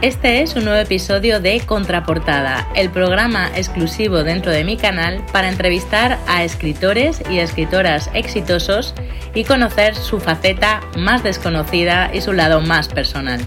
[0.00, 5.48] Este es un nuevo episodio de Contraportada, el programa exclusivo dentro de mi canal para
[5.48, 8.94] entrevistar a escritores y escritoras exitosos
[9.34, 13.40] y conocer su faceta más desconocida y su lado más personal.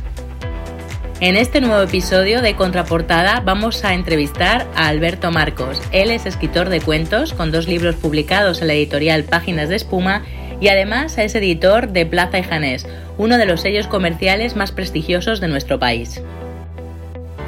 [1.21, 5.81] En este nuevo episodio de Contraportada vamos a entrevistar a Alberto Marcos.
[5.93, 10.23] Él es escritor de cuentos con dos libros publicados en la editorial Páginas de Espuma
[10.59, 12.85] y además es editor de Plaza y Janés,
[13.17, 16.21] uno de los sellos comerciales más prestigiosos de nuestro país.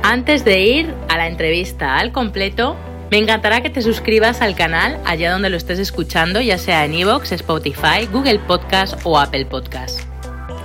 [0.05, 2.75] Antes de ir a la entrevista al completo,
[3.09, 6.93] me encantará que te suscribas al canal allá donde lo estés escuchando, ya sea en
[6.93, 10.01] iVoox, Spotify, Google Podcast o Apple Podcast.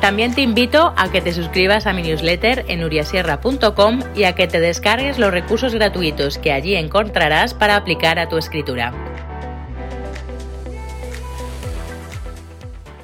[0.00, 4.48] También te invito a que te suscribas a mi newsletter en uriasierra.com y a que
[4.48, 8.92] te descargues los recursos gratuitos que allí encontrarás para aplicar a tu escritura.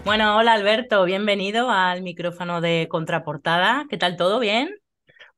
[0.04, 3.86] Bueno, hola Alberto, bienvenido al micrófono de Contraportada.
[3.88, 4.40] ¿Qué tal todo?
[4.40, 4.83] ¿Bien?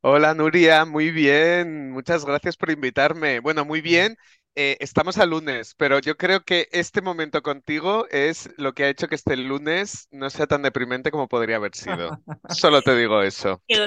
[0.02, 1.91] Hola Nuria, muy bien.
[1.91, 3.41] Muchas gracias por invitarme.
[3.41, 4.16] Bueno, muy bien
[4.59, 8.89] eh, estamos a lunes, pero yo creo que este momento contigo es lo que ha
[8.89, 12.19] hecho que este lunes no sea tan deprimente como podría haber sido.
[12.49, 13.61] Solo te digo eso.
[13.69, 13.84] Qué,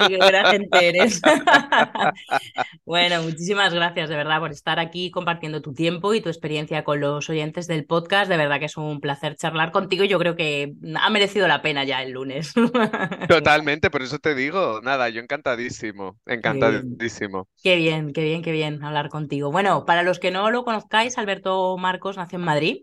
[0.72, 1.20] qué eres.
[2.84, 7.00] bueno, muchísimas gracias de verdad por estar aquí compartiendo tu tiempo y tu experiencia con
[7.00, 8.30] los oyentes del podcast.
[8.30, 10.04] De verdad que es un placer charlar contigo.
[10.04, 12.54] Yo creo que ha merecido la pena ya el lunes.
[13.28, 17.48] Totalmente, por eso te digo, nada, yo encantadísimo, encantadísimo.
[17.60, 19.50] Qué bien, qué bien, qué bien hablar contigo.
[19.50, 22.82] Bueno, para los que no lo conozcáis, Alberto Marcos nació en Madrid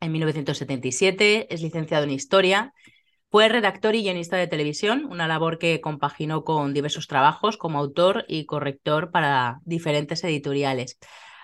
[0.00, 2.72] en 1977, es licenciado en Historia,
[3.30, 8.24] fue redactor y guionista de televisión, una labor que compaginó con diversos trabajos como autor
[8.28, 10.98] y corrector para diferentes editoriales.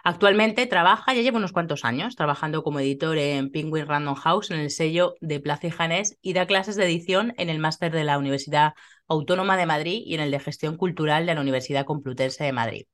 [0.05, 4.59] Actualmente trabaja, ya lleva unos cuantos años, trabajando como editor en Penguin Random House, en
[4.59, 8.05] el sello de Plaza y Janés, y da clases de edición en el máster de
[8.05, 8.75] la Universidad
[9.07, 12.87] Autónoma de Madrid y en el de Gestión Cultural de la Universidad Complutense de Madrid.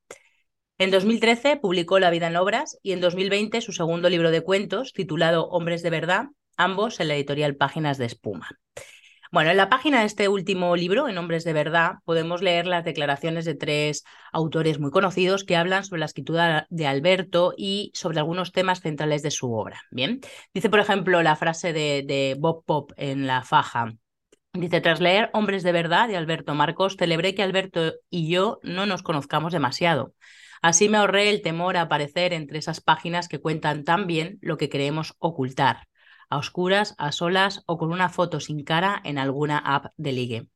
[0.81, 4.93] En 2013 publicó La vida en obras y en 2020 su segundo libro de cuentos
[4.93, 8.47] titulado Hombres de verdad, ambos en la editorial Páginas de Espuma.
[9.29, 12.85] Bueno, en la página de este último libro, en Hombres de Verdad, podemos leer las
[12.85, 18.19] declaraciones de tres autores muy conocidos que hablan sobre la escritura de Alberto y sobre
[18.19, 19.81] algunos temas centrales de su obra.
[19.91, 20.21] Bien,
[20.53, 23.95] dice, por ejemplo, la frase de, Bob Pop en La Faja.
[24.53, 28.85] Dice, tras leer Hombres de Verdad de Alberto Marcos, celebré que Alberto y yo no
[28.85, 30.13] nos conozcamos demasiado.
[30.61, 34.57] Así me ahorré el temor a aparecer entre esas páginas que cuentan tan bien lo
[34.57, 35.87] que queremos ocultar,
[36.29, 40.47] a oscuras, a solas o con una foto sin cara en alguna app de ligue.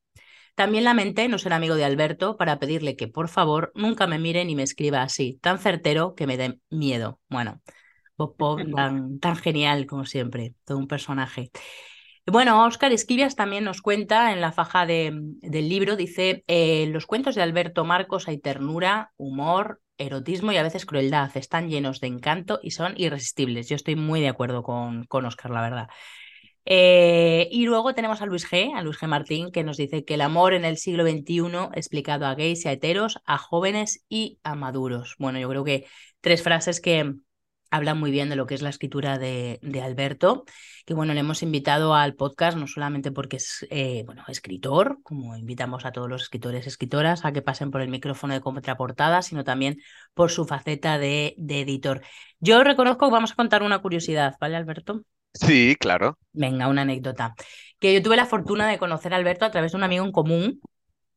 [0.56, 4.46] También lamenté no ser amigo de Alberto para pedirle que por favor nunca me mire
[4.46, 7.20] ni me escriba así, tan certero que me dé miedo.
[7.28, 7.62] Bueno,
[8.18, 11.52] Bob Pop tan, tan genial como siempre, todo un personaje.
[12.26, 17.36] Bueno, Oscar Esquivias también nos cuenta en la faja del libro, dice, en los cuentos
[17.36, 21.36] de Alberto Marcos hay ternura, humor, erotismo y a veces crueldad.
[21.36, 23.70] Están llenos de encanto y son irresistibles.
[23.70, 25.88] Yo estoy muy de acuerdo con, con Oscar, la verdad.
[26.66, 29.08] Eh, y luego tenemos a Luis G, a Luis G.
[29.08, 32.70] Martín, que nos dice que el amor en el siglo XXI explicado a gays y
[32.70, 35.16] a heteros, a jóvenes y a maduros.
[35.20, 35.86] Bueno, yo creo que
[36.22, 37.16] tres frases que,
[37.74, 40.46] habla muy bien de lo que es la escritura de, Alberto,
[40.86, 45.36] que bueno, le hemos invitado al podcast no solamente porque es eh, bueno, escritor, como
[45.36, 49.24] invitamos a todos los escritores y escritoras a que pasen por el micrófono de contraportada,
[49.24, 49.82] sino también
[50.14, 52.02] por su faceta de, de editor.
[52.40, 55.02] Yo reconozco que vamos a contar una curiosidad, ¿vale, Alberto?
[55.34, 56.20] Sí, claro.
[56.32, 57.34] Venga, una anécdota.
[57.80, 60.12] Que yo tuve la fortuna de conocer a Alberto a través de un amigo en
[60.12, 60.62] común,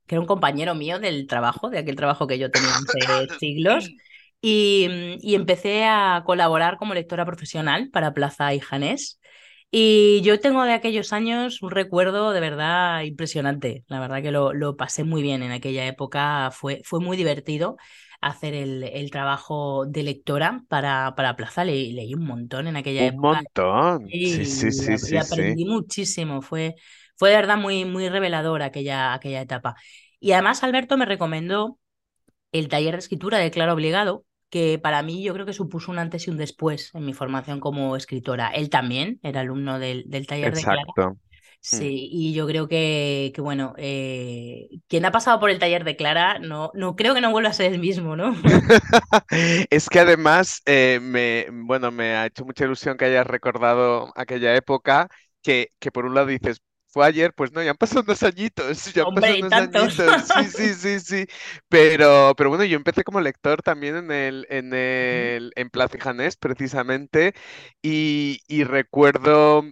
[0.06, 3.91] que era un compañero mío del trabajo, de aquel trabajo que yo tenía hace siglos.
[4.46, 9.20] Mm, y, empecé a colaborar como lectora profesional para Plaza y Janés.
[9.70, 13.84] Y yo tengo de aquellos años un recuerdo de verdad impresionante.
[13.88, 16.50] La verdad que lo, lo pasé muy bien en aquella época.
[16.52, 17.76] Fue, fue muy divertido
[18.20, 21.64] hacer el, el, trabajo de lectora para, para Plaza.
[21.64, 23.28] Le, leí un montón en aquella época.
[23.28, 24.08] Un montón.
[24.08, 24.99] Sí, sí, sí.
[24.99, 26.40] sí, y aprendí muchísimo.
[26.40, 26.76] Fue,
[27.16, 29.75] fue de verdad muy, muy revelador aquella, aquella etapa.
[30.20, 31.78] Y además Alberto me recomendó
[32.52, 35.98] el taller de escritura de Claro Obligado, que para mí yo creo que supuso un
[35.98, 38.48] antes y un después en mi formación como escritora.
[38.50, 40.93] Él también era alumno del, del taller de Clara.
[41.60, 45.96] Sí, y yo creo que, que bueno, eh, quien ha pasado por el taller de
[45.96, 48.34] Clara, no, no creo que no vuelva a ser el mismo, ¿no?
[49.70, 54.54] Es que además, eh, me, bueno, me ha hecho mucha ilusión que hayas recordado aquella
[54.56, 55.08] época,
[55.42, 56.60] que, que por un lado dices,
[56.96, 59.58] fue ayer, pues no, ya han pasado unos añitos, ya han pasado unos tantos.
[59.58, 61.26] añitos, sí, sí, sí, sí,
[61.69, 66.37] pero, pero bueno, yo empecé como lector también en el, en el, en Plaza Janés,
[66.37, 67.34] precisamente,
[67.82, 69.62] y, y recuerdo,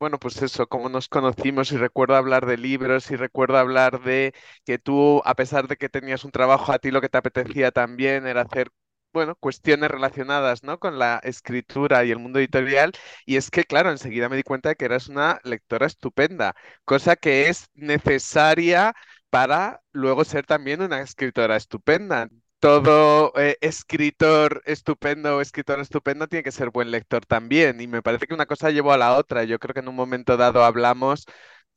[0.00, 4.34] bueno, pues eso, cómo nos conocimos, y recuerdo hablar de libros, y recuerdo hablar de
[4.64, 7.70] que tú, a pesar de que tenías un trabajo, a ti lo que te apetecía
[7.70, 8.70] también era hacer,
[9.14, 10.78] bueno, cuestiones relacionadas, ¿no?
[10.78, 12.92] Con la escritura y el mundo editorial.
[13.24, 17.16] Y es que, claro, enseguida me di cuenta de que eras una lectora estupenda, cosa
[17.16, 18.94] que es necesaria
[19.30, 22.28] para luego ser también una escritora estupenda.
[22.58, 27.80] Todo eh, escritor estupendo o escritora estupenda tiene que ser buen lector también.
[27.80, 29.44] Y me parece que una cosa llevó a la otra.
[29.44, 31.26] Yo creo que en un momento dado hablamos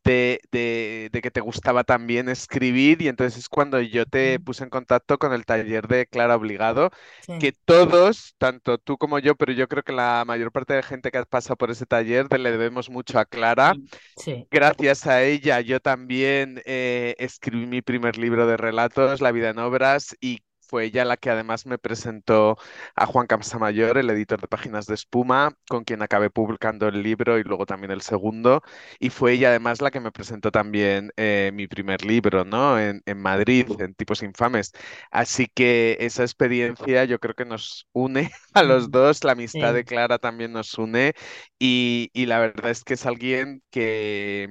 [0.07, 4.63] de, de- de que te gustaba también escribir y entonces es cuando yo te puse
[4.63, 6.92] en contacto con el taller de Clara Obligado,
[7.38, 11.12] que todos, tanto tú como yo, pero yo creo que la mayor parte de gente
[11.12, 13.80] que ha pasado por ese taller te le debemos mucho a Clara.
[14.15, 14.48] sí.
[14.50, 19.60] Gracias a ella, yo también eh, escribí mi primer libro de relatos, La vida en
[19.60, 22.57] obras, y fue ella la que además me presentó
[22.95, 27.39] a Juan Camsamayor, el editor de Páginas de Espuma, con quien acabé publicando el libro
[27.39, 28.61] y luego también el segundo.
[28.99, 32.79] Y fue ella además la que me presentó también eh, mi primer libro, ¿no?
[32.79, 34.71] En, en Madrid, en Tipos Infames.
[35.11, 39.85] Así que esa experiencia yo creo que nos une a los dos, la amistad de.
[39.85, 41.13] Clara también nos une
[41.59, 44.49] y, y la verdad es que es alguien que,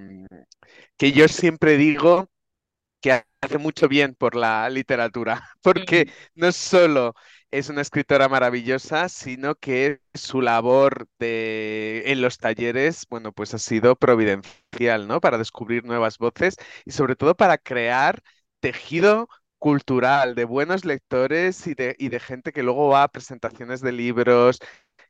[0.96, 2.30] que yo siempre digo
[3.00, 7.14] que hace mucho bien por la literatura, porque no solo
[7.50, 13.58] es una escritora maravillosa, sino que su labor de, en los talleres, bueno, pues ha
[13.58, 15.20] sido providencial, ¿no?
[15.20, 18.22] Para descubrir nuevas voces y sobre todo para crear
[18.60, 19.28] tejido
[19.58, 23.92] cultural de buenos lectores y de, y de gente que luego va a presentaciones de
[23.92, 24.58] libros,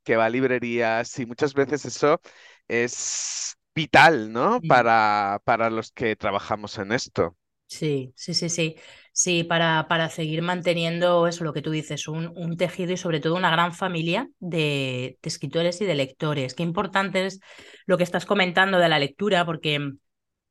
[0.05, 2.21] que va a librerías y muchas veces eso
[2.69, 4.63] es vital, ¿no?
[4.63, 7.37] Para, para los que trabajamos en esto.
[7.69, 8.77] Sí, sí, sí, sí.
[9.13, 13.19] Sí, para, para seguir manteniendo eso, lo que tú dices, un, un tejido y sobre
[13.21, 16.55] todo una gran familia de, escritores y de lectores.
[16.55, 17.41] Qué importante es
[17.87, 19.93] lo que estás comentando de la lectura, porque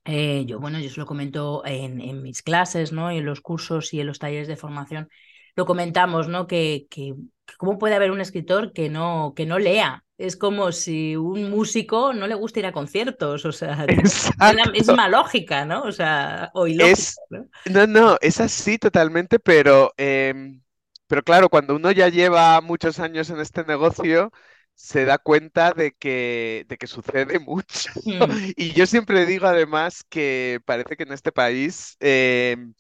[0.06, 3.12] eh, yo, bueno, yo se lo comento en, en mis clases, ¿no?
[3.12, 5.10] En los cursos y en los talleres de formación.
[5.56, 6.48] Lo comentamos, ¿no?
[6.48, 7.16] Que, que
[7.58, 10.04] cómo puede haber un escritor que no, que no lea.
[10.18, 14.72] Es como si un músico no le gusta ir a conciertos, o sea, Exacto.
[14.74, 15.84] misma lógica, ¿no?
[15.84, 17.48] O sea, o ilógica, Es, ¿no?
[17.66, 20.62] no, no, es así totalmente, pero, em,
[21.08, 24.32] pero claro, cuando uno ya lleva muchos años en este negocio,
[24.76, 27.92] se da cuenta de que, de que sucede mucho.
[28.06, 32.74] Mm, Y yo siempre digo además que parece que en este país em,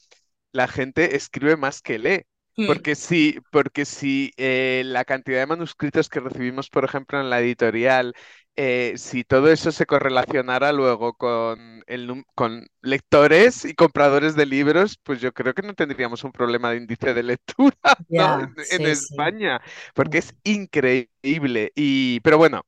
[0.53, 2.23] la gente escribe más que lee.
[2.57, 7.29] Mm, Porque sí, porque si eh, la cantidad de manuscritos que recibimos, por ejemplo, en
[7.29, 8.15] la editorial,
[8.55, 14.97] eh, si todo eso se correlacionara luego con, el, con lectores y compradores de libros,
[15.03, 17.77] pues yo creo que no tendríamos un problema de índice de lectura,
[18.09, 18.39] ¿no?
[18.39, 18.83] En, sí.
[18.87, 19.61] España,
[19.93, 21.71] porque es increíble.
[21.75, 22.63] Y, pero bueno,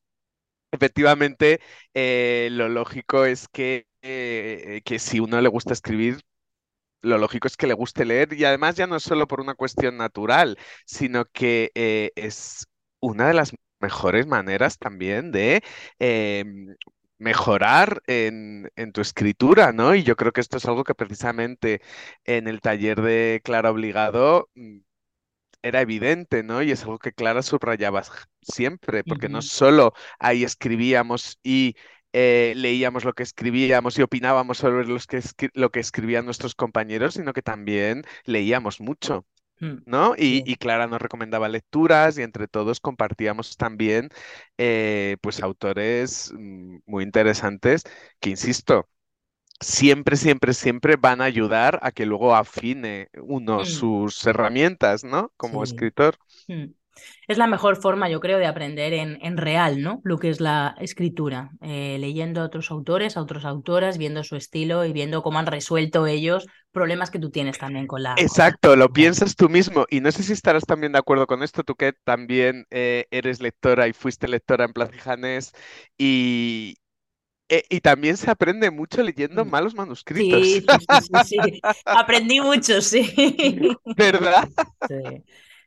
[0.71, 1.61] efectivamente,
[1.93, 6.19] eh, lo lógico es que, eh, que si uno le gusta escribir,
[7.01, 9.55] lo lógico es que le guste leer y además ya no es solo por una
[9.55, 12.67] cuestión natural, sino que eh, es
[12.99, 15.63] una de las mejores maneras también de
[15.99, 16.75] em,
[17.19, 19.95] mejorar en, en tu escritura, ¿no?
[19.95, 21.81] Y yo creo que esto es algo que precisamente
[22.25, 24.79] en el taller de Clara Obligado mm,
[25.61, 26.61] era evidente, ¿no?
[26.63, 28.03] Y es algo que Clara subrayaba
[28.41, 31.75] siempre, porque no solo ahí escribíamos y
[32.19, 35.21] eh, leíamos lo que escribíamos y opinábamos sobre los que
[35.53, 39.27] lo que escribían nuestros compañeros, sino que también leíamos mucho.
[39.59, 40.15] mm, ¿No?
[40.17, 44.09] Y, Clara nos recomendaba lecturas y entre todos compartíamos también
[44.57, 47.83] eh, pues autores mm, muy interesantes
[48.19, 48.89] que, insisto,
[49.59, 55.31] siempre, siempre, siempre van a ayudar a que luego afine uno mm, sus herramientas, ¿no?
[55.37, 55.73] Como sí.
[55.73, 56.17] escritor.
[57.27, 60.01] Es la mejor forma, yo creo, de aprender en, en real, ¿no?
[60.03, 64.35] Lo que es la escritura, eh, leyendo a otros autores, a otras autoras, viendo su
[64.35, 68.75] estilo y viendo cómo han resuelto ellos problemas que tú tienes también con la, Exacto,
[68.75, 71.75] lo piensas tú mismo y no sé si estarás también de acuerdo con esto, tú
[71.75, 75.51] que también eh, eres lectora y fuiste lectora en Plaza y Janés
[75.99, 76.77] y,
[77.49, 79.47] e- y también se aprende mucho leyendo Mm.
[79.47, 81.61] malos manuscritos, Sí, sí, sí, sí, sí.
[81.91, 83.03] Aprendí mucho, sí.
[83.95, 84.47] ¿verdad?
[84.87, 84.95] Sí,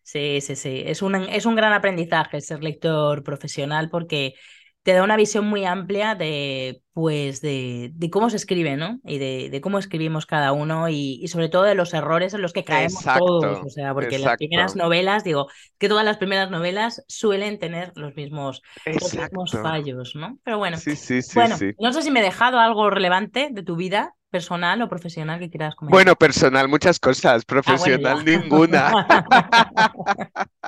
[0.02, 0.82] sí, sí, sí.
[0.86, 4.34] Es un, es un gran aprendizaje ser lector profesional porque
[4.82, 8.98] te da una visión muy amplia de, pues, de, de cómo se escribe, ¿no?
[9.04, 12.40] Y de, de cómo escribimos cada uno y, y, sobre todo de los errores en
[12.42, 13.60] los que caemos todos.
[13.62, 18.14] O sea, porque las primeras novelas, digo, que todas las primeras novelas suelen tener los
[18.16, 18.62] mismos,
[18.98, 20.38] los mismos fallos, ¿no?
[20.44, 23.62] Pero bueno, Sí, sí, sí, bueno, no sé si me he dejado algo relevante de
[23.62, 25.92] tu vida personal o profesional que quieras comentar.
[25.96, 29.06] Bueno, personal, muchas cosas, Ah, bueno, profesional, ninguna.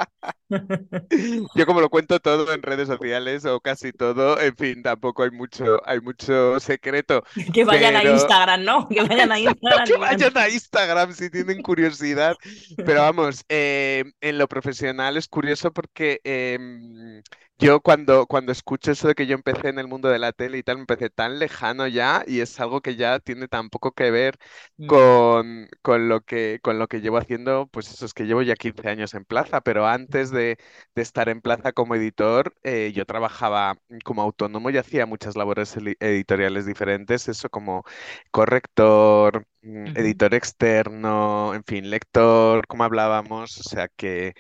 [1.54, 5.30] Yo como lo cuento todo en redes sociales o casi todo, en fin, tampoco hay
[5.30, 7.22] mucho, hay mucho secreto,
[7.54, 8.88] Que vayan a Instagram, ¿no?
[8.90, 12.36] Que vayan a Instagram que vayan a Instagram si tienen curiosidad.
[12.76, 17.22] Pero vamos, eh, en lo profesional es curioso porque em,
[17.58, 20.58] yo cuando, cuando escucho eso de que yo empecé en el mundo de la tele
[20.58, 23.92] y tal, me empecé tan lejano ya y es algo que ya tiene tan poco
[23.92, 24.38] que ver
[24.78, 28.42] Mm, con, con lo que, con lo que llevo haciendo, pues eso es que llevo
[28.42, 30.58] ya 15 años en Plaza, pero antes de,
[30.94, 35.76] de estar en Plaza como editor, eh, yo trabajaba como autónomo y hacía muchas labores
[36.00, 37.84] editoriales diferentes, eso como
[38.30, 44.34] corrector, mm, editor externo, en fin, lector, como hablábamos, o sea que,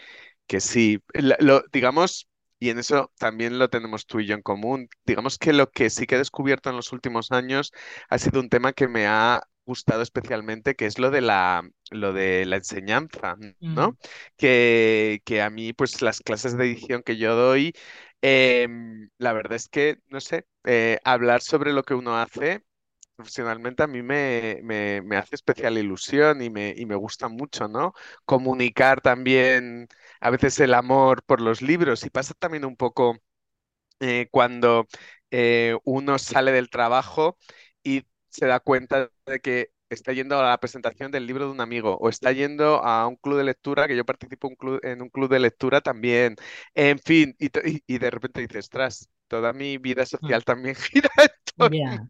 [0.46, 2.28] que sí, lo, digamos...
[2.58, 4.88] Y en eso también lo tenemos tú y yo en común.
[5.04, 7.72] Digamos que lo que sí que he descubierto en los últimos años
[8.08, 12.12] ha sido un tema que me ha gustado especialmente, que es lo de la, lo
[12.12, 13.96] de la enseñanza, mm, ¿no?
[14.36, 17.74] Que, que a mí, pues las clases de edición que yo doy,
[18.22, 22.64] em, la verdad es que, no sé, eh, hablar sobre lo que uno hace
[23.16, 27.68] profesionalmente a mí me, me, me hace especial ilusión y me, y me gusta mucho,
[27.68, 27.94] ¿no?
[28.24, 29.88] Comunicar también
[30.20, 33.18] a veces el amor por los libros y pasa también un poco
[34.00, 34.86] eh, cuando
[35.30, 37.38] eh, uno sale del trabajo
[37.82, 41.60] y se da cuenta de que está yendo a la presentación del libro de un
[41.60, 45.02] amigo o está yendo a un club de lectura, que yo participo un club- en
[45.02, 46.36] un club de lectura también.
[46.74, 50.44] En fin, y, to- y- y de repente dices, tras, toda mi vida mm, social
[50.44, 52.08] también gira en torno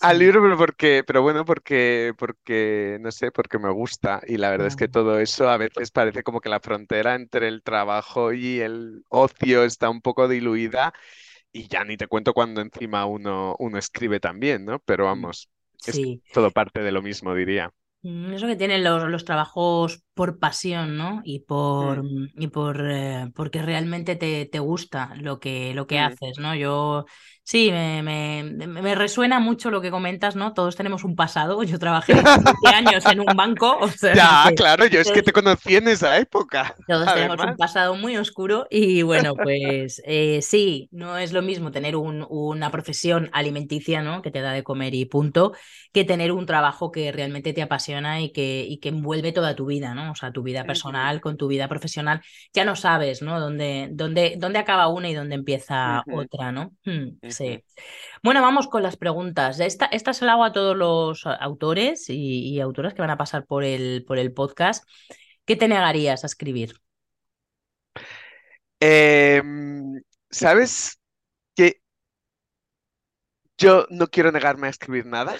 [0.00, 0.18] al sí.
[0.18, 4.22] libro, pero porque, pero bueno, porque, porque, no sé, porque me gusta.
[4.26, 7.48] Y la verdad es que todo eso a veces parece como que la frontera entre
[7.48, 10.92] el trabajo y el ocio está un poco diluida
[11.52, 14.80] y ya ni te cuento cuando encima uno, uno escribe también, ¿no?
[14.80, 15.50] Pero Mm, vamos,
[15.84, 16.22] es Sí.
[16.30, 17.72] todo parte de lo mismo, diría.
[18.02, 21.20] Mm, Eso que tienen los, los trabajos por pasión, ¿no?
[21.24, 25.86] Y por, Mm, mm, y por eh, porque realmente te, te gusta lo que, lo
[25.86, 25.98] que mm.
[26.00, 26.54] haces, ¿no?
[26.54, 27.06] Yo
[27.44, 30.52] sí, me, me, resuena mucho lo que comentas, ¿no?
[30.54, 31.62] Todos tenemos un pasado.
[31.62, 35.22] Yo trabajé 15 años en un banco, o sea Ya, que claro, yo es que
[35.22, 40.42] te conocí en esa época, todos tenemos un pasado muy oscuro y bueno, pues eh,
[40.42, 44.20] sí, no es lo mismo tener un- una profesión alimenticia, ¿no?
[44.20, 45.52] Que te da de comer y punto,
[45.92, 49.66] que tener un trabajo que realmente te apasiona y que, y que envuelve toda tu
[49.66, 50.01] vida, ¿no?
[50.10, 52.20] O sea, tu vida personal con tu vida profesional,
[52.52, 53.40] ya no sabes, ¿no?
[53.40, 56.72] Dónde, dónde, dónde acaba una y dónde empieza otra, ¿no?
[56.84, 57.62] Hmm, sí.
[58.22, 59.60] Bueno, vamos con las preguntas.
[59.60, 63.18] Esta, esta se la hago a todos los autores y, y autoras que van a
[63.18, 64.88] pasar por el, por el podcast.
[65.44, 66.74] ¿Qué te negarías a escribir?
[68.80, 70.98] Em, ¿sabes
[73.62, 75.36] yo no quiero negarme a escribir nada?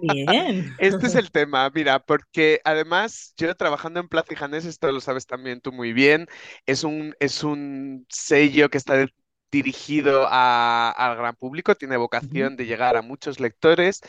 [0.00, 0.74] Bien.
[0.78, 5.00] Este es el tema, mira, porque además yo trabajando en Plaza y Janés, esto lo
[5.00, 6.26] sabes también tú muy bien,
[6.66, 9.12] es un, es un sello que está de-
[9.50, 14.00] dirigido a- al gran público, tiene vocación de llegar a muchos lectores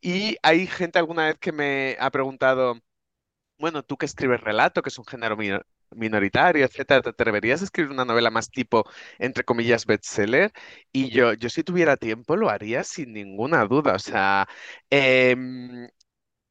[0.00, 2.78] y hay gente alguna vez que me ha preguntado,
[3.58, 5.36] bueno, tú que escribes relato, que es un género
[5.92, 8.84] minoritario, etcétera, ¿te atreverías a escribir una novela más tipo,
[9.18, 10.52] entre comillas, bestseller?
[10.92, 14.48] Y yo, yo si tuviera tiempo lo haría sin ninguna duda, o sea...
[14.90, 15.88] em,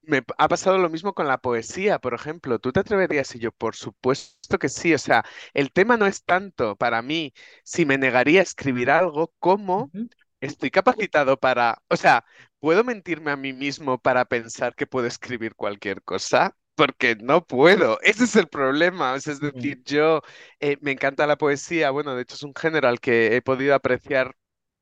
[0.02, 2.60] me ha pasado lo mismo con la poesía, por ejemplo.
[2.60, 3.36] ¿Tú te atreverías?
[3.36, 4.94] Y yo, por supuesto que sí.
[4.94, 9.34] O sea, el tema no es tanto para mí si me negaría a escribir algo
[9.40, 9.92] como
[10.42, 12.26] estoy capacitado para, o sea,
[12.60, 16.58] ¿puedo mentirme a mí mismo para pensar que puedo escribir cualquier cosa?
[16.80, 18.00] Porque no puedo.
[18.02, 19.14] Ese es el problema.
[19.14, 20.22] O sea, es decir, yo
[20.60, 21.92] eh, me encanta la poesía.
[21.92, 24.36] Bueno, de hecho es un género al que he podido apreciar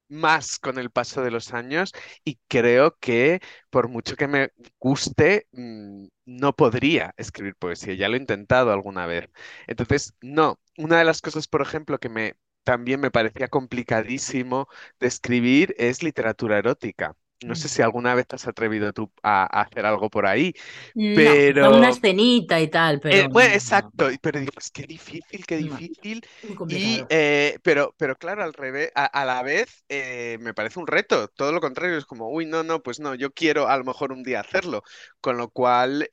[0.10, 1.94] más con el paso de los años
[2.26, 7.96] y creo que por mucho que me guste, mm, no podría escribir poesía.
[7.96, 9.30] Ya lo he intentado alguna vez.
[9.68, 14.68] Entonces, no, una de las cosas, por ejemplo, que me también me parecía complicadísimo
[15.00, 17.16] de escribir es literatura erótica.
[17.42, 20.54] No sé si alguna vez te has atrevido tú a, a hacer algo por ahí,
[20.96, 24.70] No, quizá una pero escenita y tal, eh, pero bueno, no, no, exacto, pero dices,
[24.72, 26.22] qué difícil, qué difícil.
[26.68, 30.88] Y, eh, pero, pero claro, al revés, a, a la vez eh, me parece un
[30.88, 31.30] reto.
[31.30, 34.12] Todo lo contrario, es como, uy, no, no, pues no, yo quiero a lo mejor
[34.12, 34.84] un día hacerlo.
[35.22, 36.10] Con lo cual,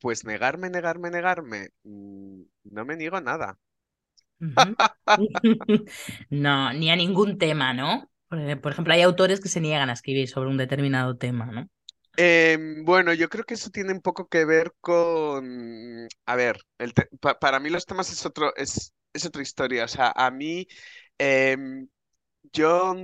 [0.00, 3.58] pues negarme, negarme, negarme, mm, no me niego nada.
[6.30, 8.10] No, ni a ningún tema, ¿no?
[8.62, 11.68] Por ejemplo, hay autores que se niegan a escribir sobre un determinado tema, ¿no?
[12.16, 16.58] Em, bueno, yo creo que eso tiene un poco que ver con, a ver,
[17.40, 19.84] para mí los temas es otro, es, es otra historia.
[19.84, 20.66] O sea, a mí,
[21.18, 21.88] em,
[22.52, 22.94] yo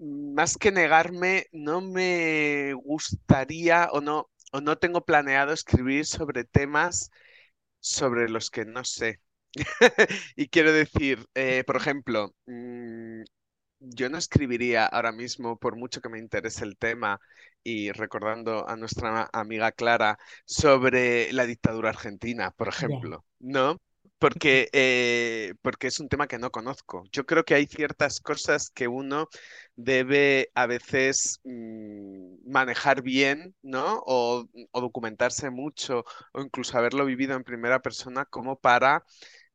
[0.00, 7.10] más que negarme, no me gustaría o no, o no tengo planeado escribir sobre temas
[7.80, 9.20] sobre los que no sé.
[10.36, 13.22] Y quiero decir, eh, por ejemplo, mm,
[13.80, 17.20] yo no escribiría ahora mismo, por mucho que me interese el tema,
[17.62, 23.80] y recordando a nuestra amiga Clara, sobre la dictadura argentina, por ejemplo, ¿no?
[24.18, 27.04] Porque, eh, porque es un tema que no conozco.
[27.12, 29.28] Yo creo que hay ciertas cosas que uno
[29.76, 34.02] debe a veces mm, manejar bien, ¿no?
[34.06, 39.04] O, o documentarse mucho, o incluso haberlo vivido en primera persona como para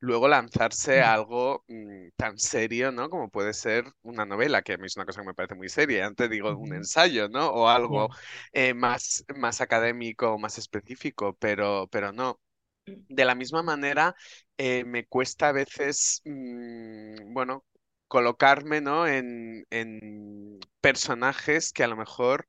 [0.04, 3.10] luego lanzarse a algo mm, tan serio, ¿no?
[3.10, 5.70] Como puede ser una novela, que a mí es una cosa que me parece muy
[5.70, 6.06] seria.
[6.06, 7.50] Antes digo un ensayo, ¿no?
[7.52, 8.10] O algo
[8.52, 12.40] eh, más, más académico, más específico, pero, pero no.
[12.86, 12.94] Mm.
[13.08, 14.14] De la misma manera,
[14.58, 17.66] eh, me cuesta a veces, mm, bueno,
[18.08, 19.08] colocarme, ¿no?
[19.08, 22.46] En, en personajes que a lo mejor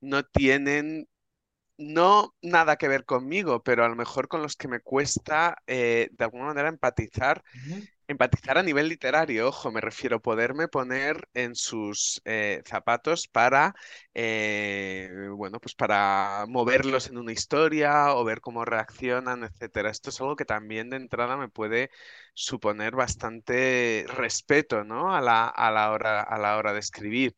[0.00, 1.08] no tienen
[1.78, 6.08] no nada que ver conmigo, pero a lo mejor con los que me cuesta eh,
[6.12, 7.42] de alguna manera empatizar,
[8.08, 13.74] empatizar a nivel literario, ojo, me refiero a poderme poner en sus eh, zapatos para,
[14.14, 19.90] eh, bueno, pues para moverlos en una historia o ver cómo reaccionan, etcétera.
[19.90, 21.90] Esto es algo que también de entrada me puede
[22.34, 25.14] suponer bastante respeto, ¿no?
[25.14, 27.34] A la, a la hora, a la hora de escribir.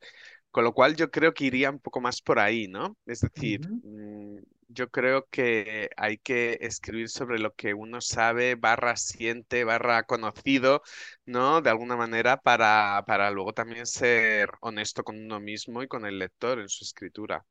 [0.51, 2.97] Con lo cual yo creo que iría un poco más por ahí, ¿no?
[3.05, 4.37] Es decir, mm,
[4.69, 10.81] yo creo que hay que escribir sobre lo que uno sabe, barra siente, barra conocido,
[11.25, 11.61] ¿no?
[11.61, 16.19] De alguna manera para, para luego también ser honesto con uno mismo y con el
[16.19, 17.45] lector en su escritura.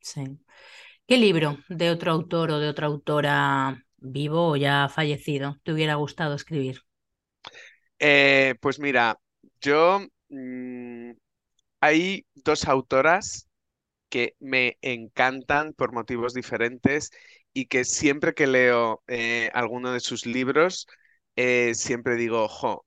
[0.00, 0.38] sí.
[1.06, 5.96] ¿Qué libro de otro autor o de otra autora vivo o ya fallecido te hubiera
[5.96, 6.82] gustado escribir?
[7.98, 9.18] Eh, pues mira,
[9.60, 10.85] yo mm,
[11.80, 13.48] hay dos autoras
[14.10, 17.10] que me encantan por motivos diferentes
[17.52, 20.86] y que siempre que leo eh, alguno de sus libros,
[21.36, 22.85] eh, siempre digo, ojo,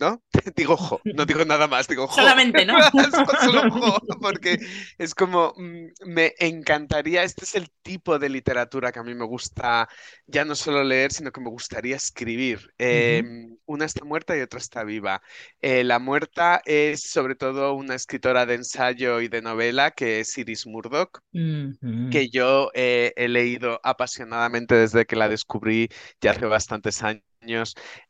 [0.00, 0.22] ¿no?
[0.56, 2.08] digo jo, no digo nada más, digo.
[2.08, 2.74] Solamente, ¿no?
[3.44, 4.58] Solo porque
[4.98, 9.26] es como, mm, me encantaría, este es el tipo de literatura que a mí me
[9.26, 9.88] gusta
[10.26, 12.72] ya no solo leer, sino que me gustaría escribir.
[12.78, 15.22] Em, una está muerta y otra está viva.
[15.60, 20.36] Eh, la muerta es sobre todo una escritora de ensayo y de novela que es
[20.38, 25.88] Iris Murdoch, que yo eh, he leído apasionadamente desde que la descubrí
[26.20, 27.29] ya hace bastantes años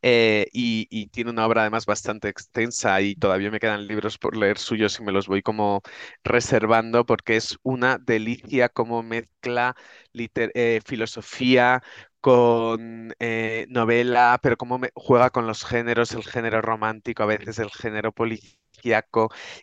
[0.01, 4.57] eh, y, tiene una obra además bastante extensa y todavía me quedan libros por leer
[4.57, 5.81] suyos y me los voy como
[6.23, 9.75] reservando porque es una delicia como mezcla
[10.13, 11.81] eh, filosofía
[12.21, 17.71] con eh, novela, pero como juega con los géneros, el género romántico, a veces el
[17.71, 18.61] género policial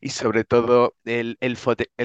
[0.00, 1.56] y sobre todo el, el,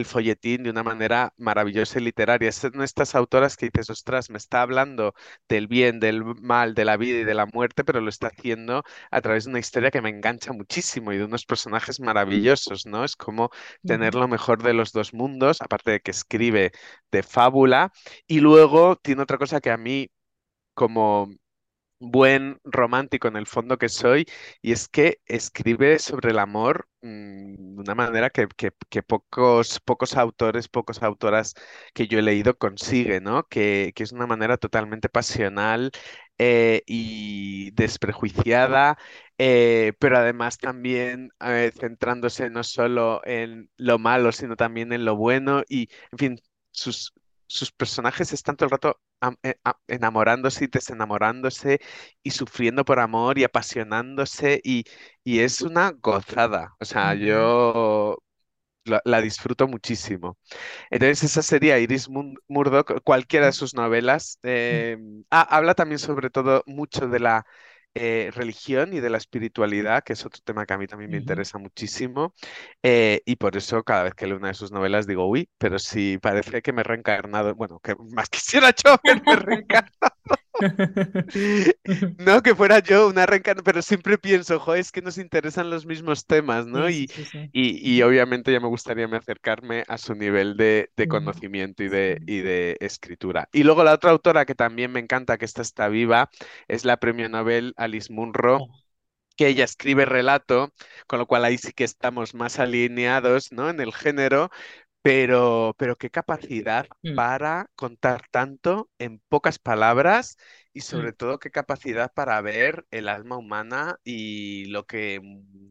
[0.05, 2.51] folletín de una manera maravillosa y literaria.
[2.51, 5.13] Son estas autoras que dices, ostras, me está hablando
[5.47, 8.83] del bien, del mal, de la vida y de la muerte, pero lo está haciendo
[9.11, 13.03] a través de una historia que me engancha muchísimo y de unos personajes maravillosos, ¿no?
[13.03, 13.49] Es como
[13.85, 16.71] tener lo mejor de los dos mundos, aparte de que escribe
[17.11, 17.91] de fábula,
[18.27, 20.09] y luego tiene otra cosa que a mí
[20.73, 21.29] como
[22.03, 24.25] buen romántico en el fondo que soy,
[24.61, 28.47] y es que escribe sobre el amor mm, de una manera que,
[29.03, 31.53] pocos, pocos autores, pocas autoras
[31.93, 33.43] que yo he leído consiguen, ¿no?
[33.43, 35.91] Que, es una manera totalmente pasional
[36.37, 38.97] eh, y desprejuiciada,
[39.37, 45.15] eh, pero además también eh, centrándose no solo en lo malo, sino también en lo
[45.15, 47.13] bueno, y en fin, sus,
[47.47, 48.99] sus personajes están todo el rato
[49.87, 51.79] enamorándose y desenamorándose
[52.23, 54.85] y sufriendo por amor y apasionándose y,
[55.25, 56.75] es una gozada.
[56.79, 58.17] O sea, yo
[58.85, 60.37] la, disfruto muchísimo.
[60.91, 62.09] Entonces, esa sería Iris
[62.47, 64.39] Murdoch, cualquiera de sus novelas.
[64.43, 64.97] Eh,
[65.31, 67.45] ah, habla también sobre todo mucho de la
[67.95, 71.17] eh, religión y de la espiritualidad, que es otro tema que a mí también me
[71.17, 72.33] interesa muchísimo.
[72.81, 75.79] Eh, y por eso cada vez que leo una de sus novelas digo, uy, pero
[75.79, 80.42] si parece que me he reencarnado, bueno, que más quisiera yo haberme reencarnado.
[82.17, 85.85] No, que fuera yo una reencarnación, pero siempre pienso, jo, es que nos interesan los
[85.85, 86.89] mismos temas, ¿no?
[86.89, 87.51] Sí, Y, sí, sí.
[87.51, 91.89] y, y obviamente ya me gustaría me acercarme a su nivel de, de conocimiento y
[91.89, 93.49] de, y de escritura.
[93.51, 96.29] Y luego la otra autora que también me encanta, que esta está viva,
[96.67, 98.83] es la premio Nobel Alice Munro Oh,
[99.35, 100.73] que ella escribe relato,
[101.07, 103.69] con lo cual ahí sí que estamos más alineados, ¿no?
[103.69, 104.51] En el género,
[105.03, 110.37] pero, pero qué capacidad mm, para contar tanto en pocas palabras
[110.73, 115.21] y mm, sobre todo qué capacidad para ver el alma humana y lo que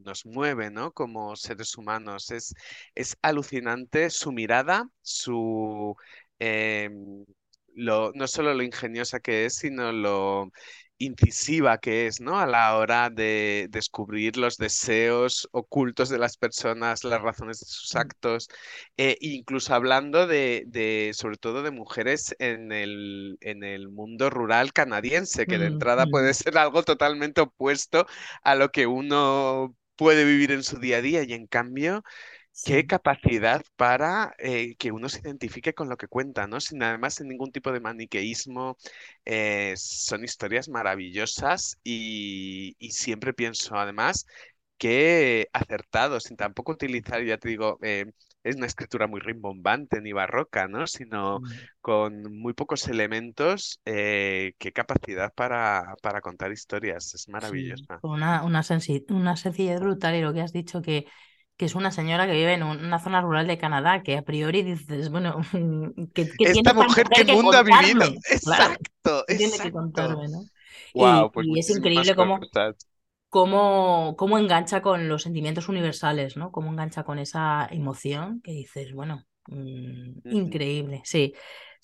[0.04, 0.92] nos mueve, ¿no?
[0.92, 2.30] Como seres humanos.
[2.32, 2.54] Es,
[2.96, 5.96] es alucinante su mirada, su...
[6.40, 7.24] em,
[7.74, 10.50] Lo, no solo lo ingeniosa que es, sino lo
[11.04, 12.38] incisiva que es, ¿no?
[12.38, 17.94] A la hora de descubrir los deseos ocultos de las personas, las razones de sus
[17.94, 18.48] mm, actos
[18.96, 24.72] eh, incluso hablando de, de, sobre todo de mujeres en el, en el mundo rural
[24.72, 26.34] canadiense, que de mm, entrada puede mm.
[26.34, 28.06] ser algo totalmente opuesto
[28.42, 32.02] a lo que uno puede vivir en su día a día y en cambio,
[32.64, 36.60] qué capacidad para eh, que uno se identifique con lo que cuenta, ¿no?
[36.60, 38.76] Sin además sin ningún tipo de maniqueísmo.
[39.24, 44.26] eh, son historias maravillosas y, y siempre pienso además
[44.78, 48.06] qué acertado, sin tampoco utilizar, ya te digo, eh,
[48.42, 50.86] es una escritura muy rimbombante ni barroca, ¿no?
[50.88, 51.44] Sino mm.
[51.80, 58.00] con muy pocos elementos, eh, qué capacidad para, para contar historias, es maravillosa.
[58.02, 58.62] una, una,
[59.10, 61.06] una sencillez brutal y lo que has dicho que,
[61.62, 64.22] que es una señora que vive en un- una zona rural de Canadá, que a
[64.22, 65.36] priori dices, bueno,
[66.14, 68.02] ¿qué, qué tiene Esta esta mujer, ¿qué mujer que mundo ha vivido?
[68.02, 68.18] contarme?
[68.42, 70.48] Claro, Exacto, ¿qué tiene que contarme, no?
[70.92, 72.50] Y, pues y es increíble cómo,
[73.28, 76.52] cómo, cómo engancha con los sentimientos universales, ¿no?
[76.52, 81.34] Cómo engancha con esa emoción que dices, bueno, mm, increíble, sí.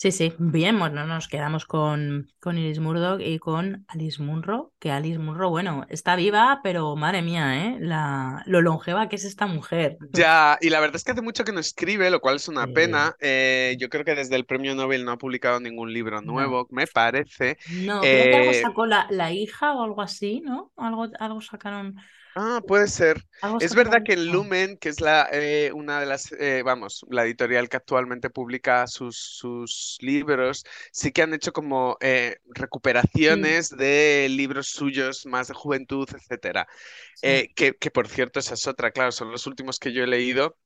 [0.00, 4.92] Sí, sí, bien, bueno, nos quedamos con, con Iris Murdoch y con Alice Munro, que
[4.92, 7.78] Alice Munro, bueno, está viva, pero madre mía, ¿eh?
[7.80, 9.98] La, lo longeva que es esta mujer.
[10.00, 12.68] Ya, y la verdad es que hace mucho que no escribe, lo cual es una
[12.68, 13.14] pena.
[13.20, 16.66] Eh, yo creo que desde el premio Nobel no ha publicado ningún libro no, nuevo,
[16.70, 17.58] me parece.
[17.66, 20.72] no, creo que algo Eh, sacó la, la hija o algo así, ¿no?
[20.76, 21.96] Algo, algo sacaron,
[22.34, 23.24] ah, puede ser.
[23.58, 24.30] Es verdad que en.
[24.30, 28.86] Lumen, que es la, eh, una de las, eh, vamos, la editorial que actualmente publica
[28.86, 35.54] sus, sus libros, sí que han hecho como eh, recuperaciones de libros suyos más de
[35.54, 36.66] juventud, etcétera.
[37.14, 40.04] sí, Eh, que, que por cierto, esa es otra, claro, son los últimos que yo
[40.04, 40.56] he leído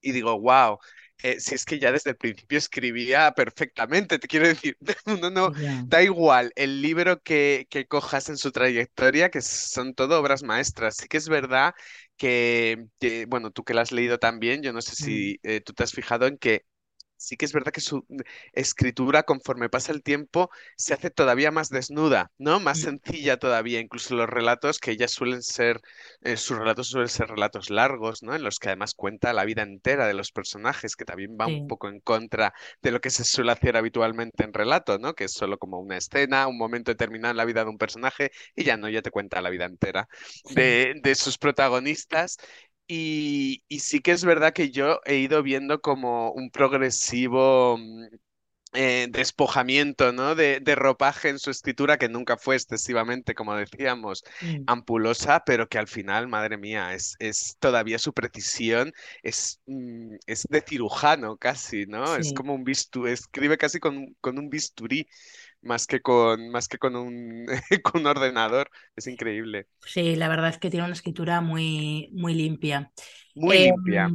[0.00, 0.78] y digo, wow,
[1.38, 4.76] si es que ya desde el principio escribía perfectamente, te quiero decir,
[5.32, 5.84] no, ya.
[5.88, 10.96] da igual el libro que, que cojas en su trayectoria, que son todo obras maestras.
[10.96, 11.74] Sí que es verdad
[12.16, 15.72] que, que, bueno, tú que la has leído también, yo no sé si eh, tú
[15.72, 16.64] te has fijado en que
[17.22, 18.04] sí que es verdad que su
[18.52, 22.58] escritura, conforme pasa el tiempo, se hace todavía más desnuda, ¿no?
[22.60, 23.80] Más mm, sencilla todavía.
[23.80, 25.80] Incluso los relatos, que ya suelen ser,
[26.22, 28.34] eh, sus relatos suelen ser relatos largos, ¿no?
[28.34, 31.68] En los que además cuenta la vida entera de los personajes, que también va un
[31.68, 35.14] poco en contra de lo que se suele hacer habitualmente en relato, ¿no?
[35.14, 38.32] Que es solo como una escena, un momento determinado en la vida de un personaje
[38.56, 40.08] y ya no, ya te cuenta la vida entera
[40.54, 42.38] de sus protagonistas.
[42.86, 48.04] Y, y sí que es verdad que yo he ido viendo como un progresivo mm,
[48.74, 50.34] eh, despojamiento, ¿no?
[50.34, 55.68] De, de ropaje en su escritura, que nunca fue excesivamente, como decíamos, mm, ampulosa, pero
[55.68, 58.92] que al final, madre mía, es, es todavía su precisión,
[59.22, 62.16] es, mm, es de cirujano casi, ¿no?
[62.16, 65.08] Es como un bisturí, escribe casi con, con un bisturí,
[65.62, 67.46] más que con, más que con un,
[67.84, 68.70] con un ordenador.
[68.96, 69.68] Es increíble.
[69.84, 72.92] Sí, la verdad es que tiene una escritura muy, muy limpia.
[73.34, 74.14] Muy Eh, limpia.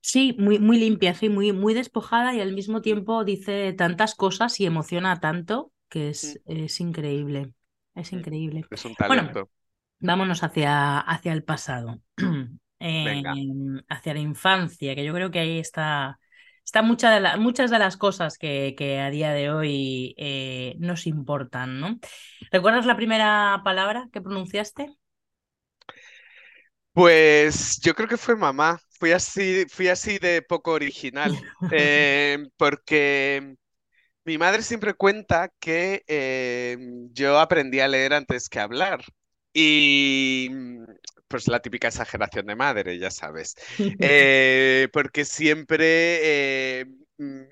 [0.00, 4.58] sí, muy, muy limpia, sí, muy, muy despojada y al mismo tiempo dice tantas cosas
[4.60, 7.54] y emociona tanto que mm, es, es increíble.
[7.94, 8.22] Es mm.
[8.22, 8.68] increíble.
[8.70, 9.50] Es un Bueno, talento.
[10.00, 12.00] vámonos hacia, hacia el pasado,
[12.80, 13.40] Eh, Venga.
[13.88, 16.20] hacia la infancia, que yo creo que ahí está,
[16.68, 20.76] está mucha de la- muchas de las cosas que, que a día de hoy eh,
[20.78, 21.98] nos importan, ¿no?
[22.52, 24.98] ¿Recuerdas la primera palabra que pronunciaste?
[26.92, 28.80] Pues yo creo que fue mamá.
[28.98, 31.38] Fui así, fui así de poco original.
[31.70, 33.54] Eh, porque
[34.24, 36.78] mi madre siempre cuenta que eh,
[37.12, 39.04] yo aprendí a leer antes que hablar.
[39.54, 40.50] Y
[41.28, 43.54] pues la típica exageración de madre, ya sabes.
[43.98, 46.86] Eh, porque siempre eh,
[47.18, 47.42] mm,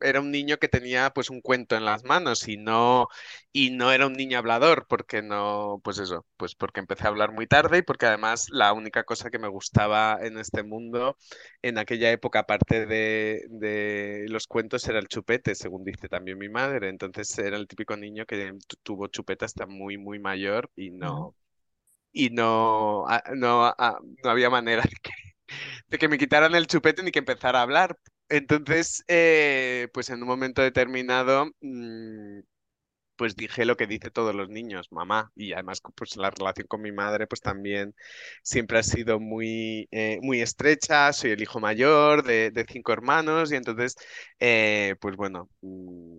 [0.00, 3.08] era un niño que tenía pues un cuento en las manos y no,
[3.52, 7.32] y no era un niño hablador, porque no, pues eso, pues porque empecé a hablar
[7.32, 11.16] muy tarde y porque además la única cosa que me gustaba en este mundo
[11.62, 16.48] en aquella época, aparte de, de los cuentos, era el chupete, según dice también mi
[16.48, 16.88] madre.
[16.88, 21.34] Entonces era el típico niño que tuvo chupete hasta muy, muy mayor y no,
[22.14, 23.74] y no, no,
[24.24, 25.12] no había manera de que,
[25.88, 27.98] de que me quitaran el chupete ni que empezara a hablar.
[28.28, 32.40] Entonces, eh, pues en un momento determinado, mm,
[33.16, 35.30] pues dije lo que dice todos los niños, mamá.
[35.36, 37.94] Y además, pues la relación con mi madre, pues también
[38.42, 41.12] siempre ha sido muy, eh, muy estrecha.
[41.12, 43.96] Soy el hijo mayor de, de cinco hermanos y entonces,
[44.40, 46.18] eh, pues bueno, mm,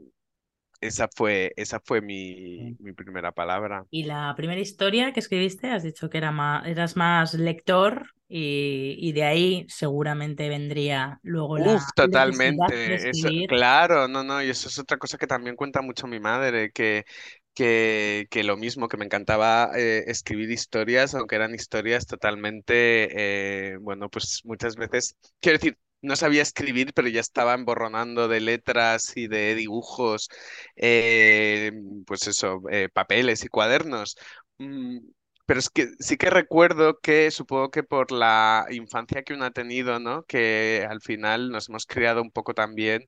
[0.87, 3.85] esa fue, esa fue mi, mi, primera palabra.
[3.89, 5.71] ¿Y la primera historia que escribiste?
[5.71, 11.57] Has dicho que era más, eras más lector y, y de ahí seguramente vendría luego
[11.57, 11.75] la...
[11.75, 13.09] Uf, totalmente.
[13.09, 16.71] Eso, claro, no, no, y eso es otra cosa que también cuenta mucho mi madre,
[16.71, 17.05] que,
[17.53, 23.77] que, que lo mismo, que me encantaba eh, escribir historias, aunque eran historias totalmente, eh,
[23.77, 29.15] bueno, pues muchas veces, quiero decir, no sabía escribir, pero ya estaba emborronando de letras
[29.17, 30.29] y de dibujos,
[30.75, 31.71] eh,
[32.05, 34.17] pues eso, eh, papeles y cuadernos.
[34.57, 34.99] Mm,
[35.45, 39.51] pero es que sí que recuerdo que supongo que por la infancia que uno ha
[39.51, 40.23] tenido, ¿no?
[40.23, 43.07] Que al final nos hemos criado un poco también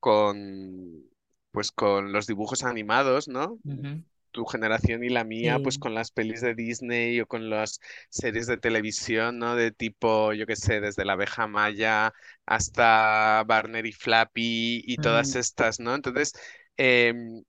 [0.00, 1.04] con,
[1.52, 3.58] pues con los dibujos animados, ¿no?
[4.36, 8.46] Tu generación y la mía, pues con las pelis de Disney o con las series
[8.46, 9.56] de televisión, ¿no?
[9.56, 12.12] De tipo, yo qué sé, desde la abeja maya
[12.46, 15.94] hasta Barner y Flappy y todas estas, ¿no?
[15.94, 16.32] Entonces,
[16.76, 17.42] em,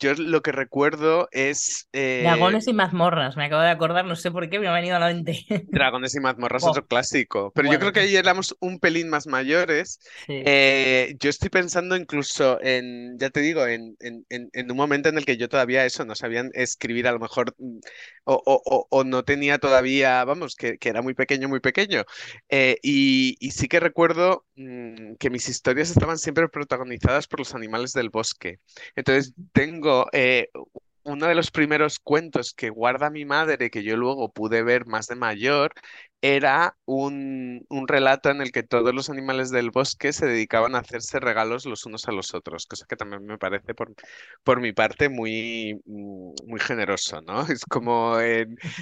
[0.00, 1.88] yo lo que recuerdo es...
[1.92, 4.96] Eh, Dragones y mazmorras, me acabo de acordar, no sé por qué me ha venido
[4.96, 5.44] a la mente.
[5.68, 7.52] Dragones y mazmorras, otro clásico.
[7.54, 10.00] Pero yo creo que ahí éramos un pelín más mayores.
[10.26, 15.18] Eh, yo estoy pensando incluso en, ya te digo, en, en, en, un momento en
[15.18, 17.78] el que yo todavía eso, no sabían escribir a lo mejor, mm,
[18.24, 22.04] o, o, o no tenía todavía, vamos, que, que, era muy pequeño, muy pequeño.
[22.48, 27.54] Eh, y, y, sí que recuerdo mm, que mis historias estaban siempre protagonizadas por los
[27.54, 28.60] animales del bosque.
[28.96, 30.48] Entonces tengo eh,
[31.02, 35.06] uno de los primeros cuentos que guarda mi madre, que yo luego pude ver más
[35.06, 35.72] de mayor,
[36.22, 40.80] era un, un, relato en el que todos los animales del bosque se dedicaban a
[40.80, 43.94] hacerse regalos los unos a los otros, cosa que también me parece por,
[44.44, 47.40] por mi parte muy, mm, muy generoso, ¿no?
[47.60, 48.18] Es como,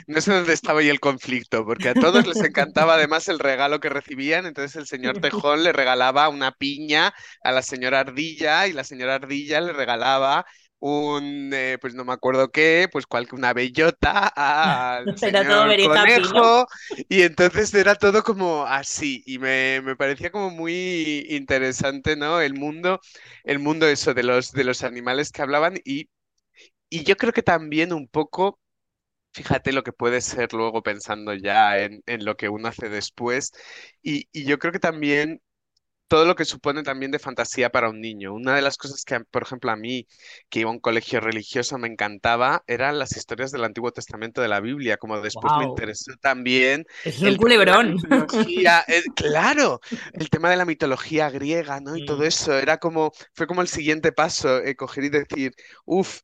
[0.09, 3.79] no sé dónde estaba ahí el conflicto, porque a todos les encantaba además el regalo
[3.79, 8.73] que recibían, entonces el señor Tejón le regalaba una piña a la señora Ardilla y
[8.73, 10.44] la señora Ardilla le regalaba
[10.81, 16.67] un, eh, pues no me acuerdo qué, pues cual, una bellota al señor conejo,
[17.09, 22.41] y entonces era todo como así, y me, me, parecía como muy interesante, ¿no?
[22.41, 23.01] El mundo,
[23.45, 26.09] el mundo eso de los, de los animales que hablaban, y,
[26.91, 28.61] y yo creo que también un poco,
[29.33, 33.53] fíjate lo que puede ser luego pensando ya en, en lo que uno hace después,
[34.03, 35.41] y, y yo creo que también
[36.09, 38.35] todo lo que supone también de fantasía para un niño.
[38.35, 40.07] Una de las cosas que, por ejemplo, a mí,
[40.49, 44.49] que iba a un colegio religioso, me encantaba, eran las historias del Antiguo Testamento de
[44.49, 46.87] la Biblia, como después me interesó también.
[47.05, 47.99] Es un culebrón.
[49.14, 49.81] claro,
[50.14, 51.97] el tema de la mitología griega, ¿no?
[51.97, 55.53] Y todo eso, era como, fue como el siguiente paso, eh, coger y decir,
[55.85, 56.21] uff,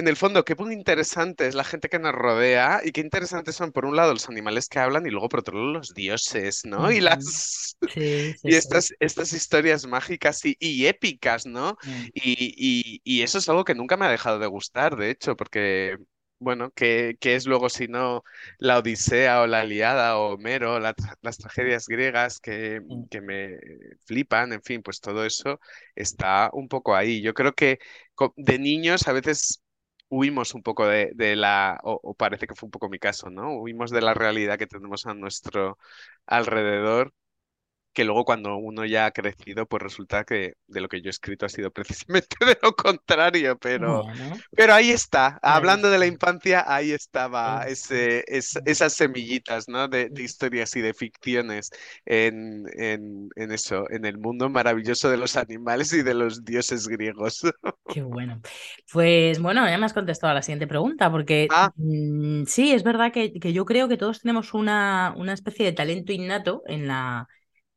[0.00, 3.54] en el fondo, qué muy interesante es la gente que nos rodea y qué interesantes
[3.54, 6.64] son, por un lado, los animales que hablan y luego, por otro lado, los dioses,
[6.64, 6.90] ¿no?
[6.90, 7.76] Y las...
[7.96, 11.78] y estas, estas historias mágicas y, épicas, ¿no?
[11.84, 12.04] Mm.
[12.14, 15.96] Y, y, eso es algo que nunca me ha dejado de gustar, de hecho, porque,
[16.38, 18.22] bueno, ¿qué, qué es luego si no
[18.58, 23.08] la Odisea o la Iliada o Homero, las tragedias griegas que, mm.
[23.08, 23.58] que me
[24.06, 25.60] flipan, en fin, pues todo eso
[25.94, 27.20] está un poco ahí.
[27.22, 27.78] Yo creo que
[28.36, 29.62] de niños a veces
[30.10, 33.54] huimos un poco de, la, o, parece que fue un poco mi caso, ¿no?
[33.54, 35.78] Huimos de la realidad que tenemos a nuestro
[36.26, 37.14] alrededor
[37.92, 41.10] que luego cuando uno ya ha crecido, pues resulta que de lo que yo he
[41.10, 41.70] escrito ha sido
[42.24, 44.04] precisamente de lo contrario, pero,
[44.52, 49.88] pero ahí está, hablando de la infancia, ahí estaba ese, esas semillitas, ¿no?
[49.88, 51.70] De, historias y de ficciones
[52.04, 56.86] en, en, en, eso, en el mundo maravilloso de los animales y de los dioses
[56.86, 57.42] griegos.
[57.92, 58.40] Qué bueno.
[58.92, 61.72] Pues bueno, ya me has contestado a la siguiente pregunta, porque ah.
[61.76, 65.72] mm, sí, es verdad que, que, yo creo que todos tenemos una, una especie de
[65.72, 67.28] talento innato en la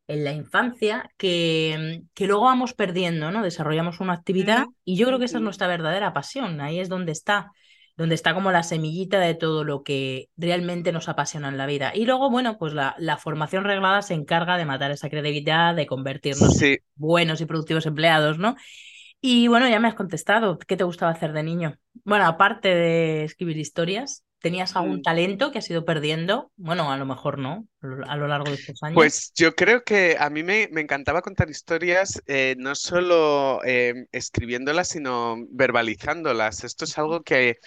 [0.07, 3.41] en la infancia que, que, luego vamos perdiendo, ¿no?
[3.41, 7.11] Desarrollamos una actividad y yo creo que esa es nuestra verdadera pasión, ahí es donde
[7.11, 7.51] está.
[7.95, 11.91] donde está como la semillita de todo lo que realmente nos apasiona en la vida.
[11.95, 15.85] Y luego, bueno, pues la, la formación reglada se encarga de matar esa creatividad, de
[15.85, 18.55] convertirnos en buenos y productivos empleados, ¿no?
[19.25, 21.77] Y bueno, ya me has contestado, ¿qué te gustaba hacer de niño?
[22.03, 25.03] Bueno, aparte de escribir historias, ¿tenías algún mm.
[25.03, 26.51] talento que has ido perdiendo?
[26.57, 28.95] Bueno, a lo mejor no, a lo largo de estos años.
[28.95, 34.89] Pues yo creo que a mí me, encantaba contar historias, eh, no solo em, escribiéndolas,
[34.89, 36.65] sino verbalizándolas.
[36.65, 37.59] Esto es algo que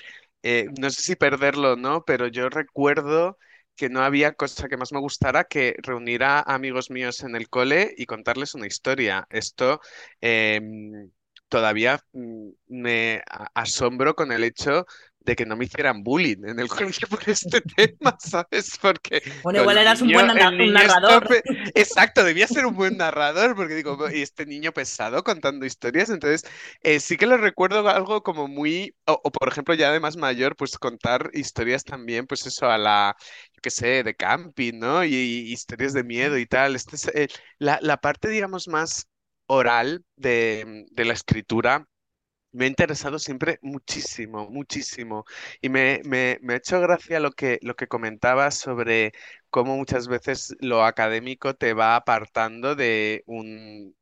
[0.43, 3.39] eh, no sé si perderlo o no, pero yo recuerdo
[3.75, 7.49] que no había cosa que más me gustara que reunir a amigos míos en el
[7.49, 9.27] cole y contarles una historia.
[9.31, 9.81] Esto
[10.21, 11.11] em,
[11.49, 13.23] todavía mm, me
[13.55, 14.87] asombro con el hecho
[15.27, 18.79] de que no me hicieran bullying en el colegio por este tema, ¿sabes?
[18.81, 19.23] Porque.
[19.43, 21.29] Bueno, igual eras un buen narrador.
[21.75, 26.49] Exacto, debía ser un buen narrador, porque digo, y este niño pesado contando historias, entonces
[26.83, 28.95] eh, sí que le recuerdo algo como muy.
[29.05, 33.17] O, por ejemplo, ya de más mayor, pues contar historias también, pues eso, a la.
[33.53, 35.05] Yo qué sé, de camping, ¿no?
[35.05, 35.17] Y,
[35.53, 36.77] historias de miedo y tal.
[36.77, 39.09] Este es, eh, la, la parte, digamos, más
[39.49, 41.87] oral de, de la escritura
[42.57, 45.25] me ha interesado siempre muchísimo, muchísimo.
[45.61, 49.13] Y me, me, me, ha hecho gracia lo que, lo que comentabas sobre
[49.51, 53.95] cómo muchas veces lo académico te va apartando de, un,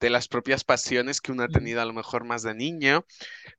[0.00, 3.06] de las propias pasiones que uno ha tenido a lo mejor más de niño,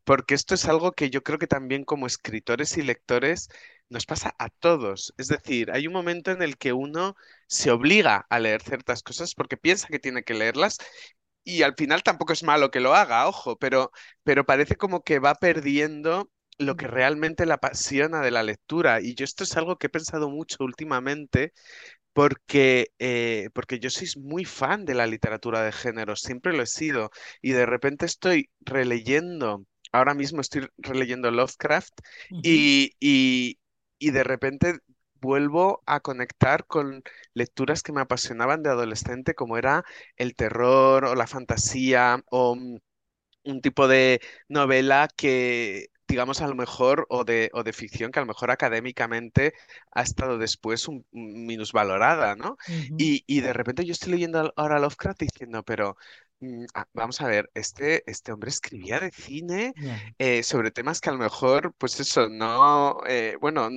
[0.03, 3.49] porque esto es algo que yo creo que también como escritores y lectores
[3.89, 5.13] nos pasa a todos.
[5.17, 7.15] Es decir, hay un momento en el que uno
[7.47, 10.77] se obliga a leer ciertas cosas porque piensa que tiene que leerlas
[11.55, 13.91] y al final tampoco es malo que lo haga, ojo, pero,
[14.23, 16.29] pero parece como que va perdiendo
[16.59, 19.01] lo que realmente le apasiona de la lectura.
[19.01, 21.53] Y yo esto es algo que he pensado mucho últimamente
[22.13, 26.67] porque, eh, porque yo soy muy fan de la literatura de género, siempre lo he
[26.67, 27.11] sido.
[27.41, 31.93] Y de repente estoy releyendo, ahora mismo estoy releyendo Lovecraft
[32.41, 33.59] y, y,
[33.99, 34.79] y de repente
[35.21, 37.03] vuelvo a conectar con
[37.33, 39.83] lecturas que me apasionaban de adolescente, como era
[40.15, 42.77] el terror o la fantasía o mm,
[43.45, 48.19] un tipo de novela que digamos, a lo mejor, o de, o de ficción que
[48.19, 49.53] a lo mejor académicamente
[49.91, 52.55] ha estado después un, minusvalorada, ¿no?
[52.97, 56.26] y, y, de repente yo estoy leyendo ahora Lovecraft diciendo, pero Mm,
[56.73, 59.73] ah, vamos a ver, este, este hombre escribía de cine
[60.17, 63.69] eh, sobre temas que a lo mejor, pues eso, no, eh, bueno,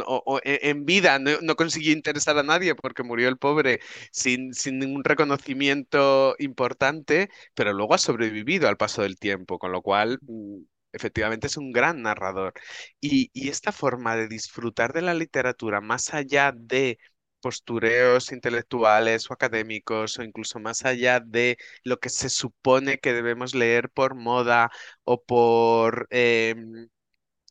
[0.44, 3.80] e, en vida no, consiguió interesar a nadie porque murió el pobre
[4.12, 9.82] sin, sin ningún reconocimiento importante, pero luego ha sobrevivido al paso del tiempo, con lo
[9.82, 10.58] cual mm,
[10.92, 12.52] efectivamente es un gran narrador.
[13.00, 16.98] Y, y esta forma de disfrutar de la literatura más allá de
[17.40, 23.54] postureos intelectuales o académicos o incluso más allá de lo que se supone que debemos
[23.54, 24.70] leer por moda
[25.04, 26.88] o por em,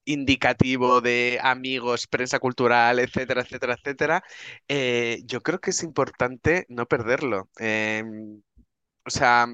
[0.06, 4.24] indicativo de amigos, prensa cultural, etcétera, etcétera, etcétera,
[4.68, 7.50] eh, yo creo que es importante no perderlo.
[7.60, 8.42] Em,
[9.06, 9.48] o sea,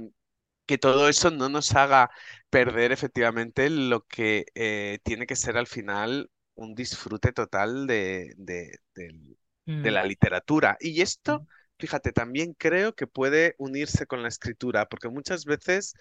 [0.65, 2.10] que todo eso no nos haga
[2.50, 8.80] perder efectivamente lo que eh, tiene que ser al final un disfrute total de, del
[8.95, 10.08] de la mm.
[10.08, 10.78] literatura.
[10.80, 11.45] Y esto,
[11.80, 15.93] fíjate, también creo que puede unirse con la escritura, porque muchas veces,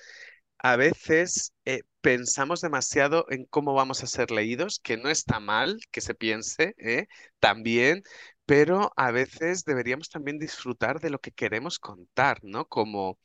[0.59, 5.79] a veces eh, pensamos demasiado en cómo vamos a ser leídos, que no está mal
[5.91, 7.07] que se piense ¿eh?
[7.41, 8.03] también,
[8.47, 12.67] pero a veces deberíamos también disfrutar de lo que queremos contar, ¿no?
[12.67, 13.19] Como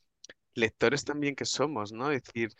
[0.55, 2.11] lectores también que somos, ¿no?
[2.11, 2.51] Es decir,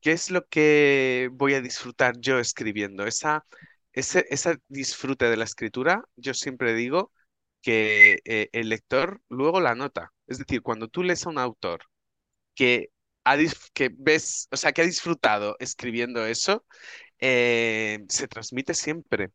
[0.00, 3.06] ¿qué es lo que voy a disfrutar yo escribiendo?
[3.06, 3.44] Esa,
[3.92, 7.12] ese, esa disfrute de la escritura, yo siempre digo,
[7.66, 10.12] que eh, el lector luego la nota.
[10.28, 11.80] Es decir, cuando tú lees a un autor
[12.54, 12.90] que,
[13.24, 13.36] ha
[13.74, 16.64] que ves, o sea, que ha disfrutado escribiendo eso,
[17.18, 19.32] eh, se transmite siempre.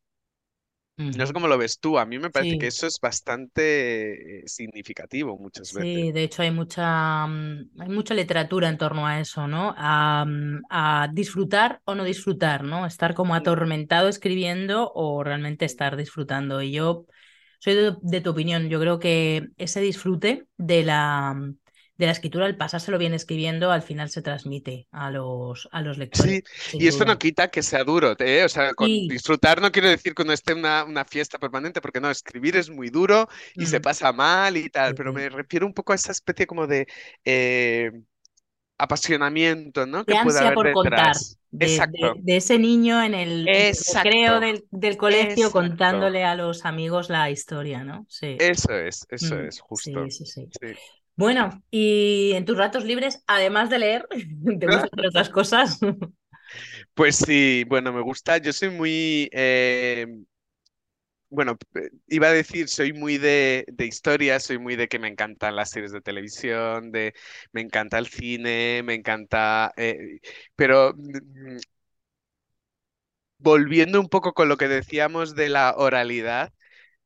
[0.95, 4.43] No sé cómo lo ves tú, a mí me parece que eso es bastante eh,
[4.45, 5.95] significativo muchas veces.
[5.95, 9.73] Sí, de hecho hay mucha, mm, hay mucha literatura en torno a eso, ¿no?
[9.75, 12.85] A, mm, a, disfrutar o no disfrutar, ¿no?
[12.85, 16.61] Estar como atormentado escribiendo o realmente estar disfrutando.
[16.61, 17.07] Y yo
[17.61, 18.69] soy de, tu opinión.
[18.69, 21.35] Yo creo que ese disfrute de la,
[21.95, 25.99] de la escritura, el pasárselo bien escribiendo, al final se transmite a los, a los
[25.99, 26.43] lectores.
[26.55, 28.43] Sí, y esto no quita que sea duro, ¿eh?
[28.43, 32.01] O sea, con disfrutar no quiere decir que no esté una, una fiesta permanente, porque
[32.01, 33.83] no, escribir es muy duro y se mm.
[33.83, 36.87] pasa mal y tal, pero me refiero un poco a esa especie como de
[37.25, 37.91] eh,
[38.81, 40.03] apasionamiento, ¿no?
[40.05, 41.15] que puede haber por contar.
[41.51, 41.81] De,
[42.21, 43.45] de, ese niño en el,
[44.01, 48.05] creo del, del, colegio contándole a los amigos la historia, ¿no?
[48.07, 48.37] Sí.
[48.39, 50.09] Eso es, eso mm, es, justo.
[50.09, 50.67] Sí, sí, sí.
[51.15, 54.07] Bueno, y en tus ratos libres, además de leer,
[54.59, 55.79] ¿te gustan otras cosas?
[56.93, 58.37] Pues sí, bueno, me gusta.
[58.37, 60.07] Yo soy muy, eh,
[61.31, 65.07] bueno, eh, iba a decir, soy muy de, de historia, soy muy de que me
[65.09, 67.13] encantan las series de televisión, de
[67.53, 70.19] me encanta el cine, me encanta, eh,
[70.55, 71.57] pero mm,
[73.39, 76.53] volviendo un poco con lo que decíamos de la oralidad,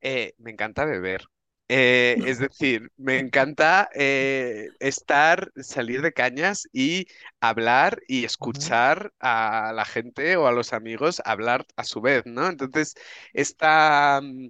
[0.01, 1.25] eh, me encanta beber.
[1.67, 7.07] Eh, es decir, me encanta eh, estar, salir de cañas y
[7.39, 12.47] hablar y escuchar a la gente o a los amigos hablar a su vez, ¿no?
[12.47, 12.93] Entonces,
[13.33, 14.49] esta, Mm,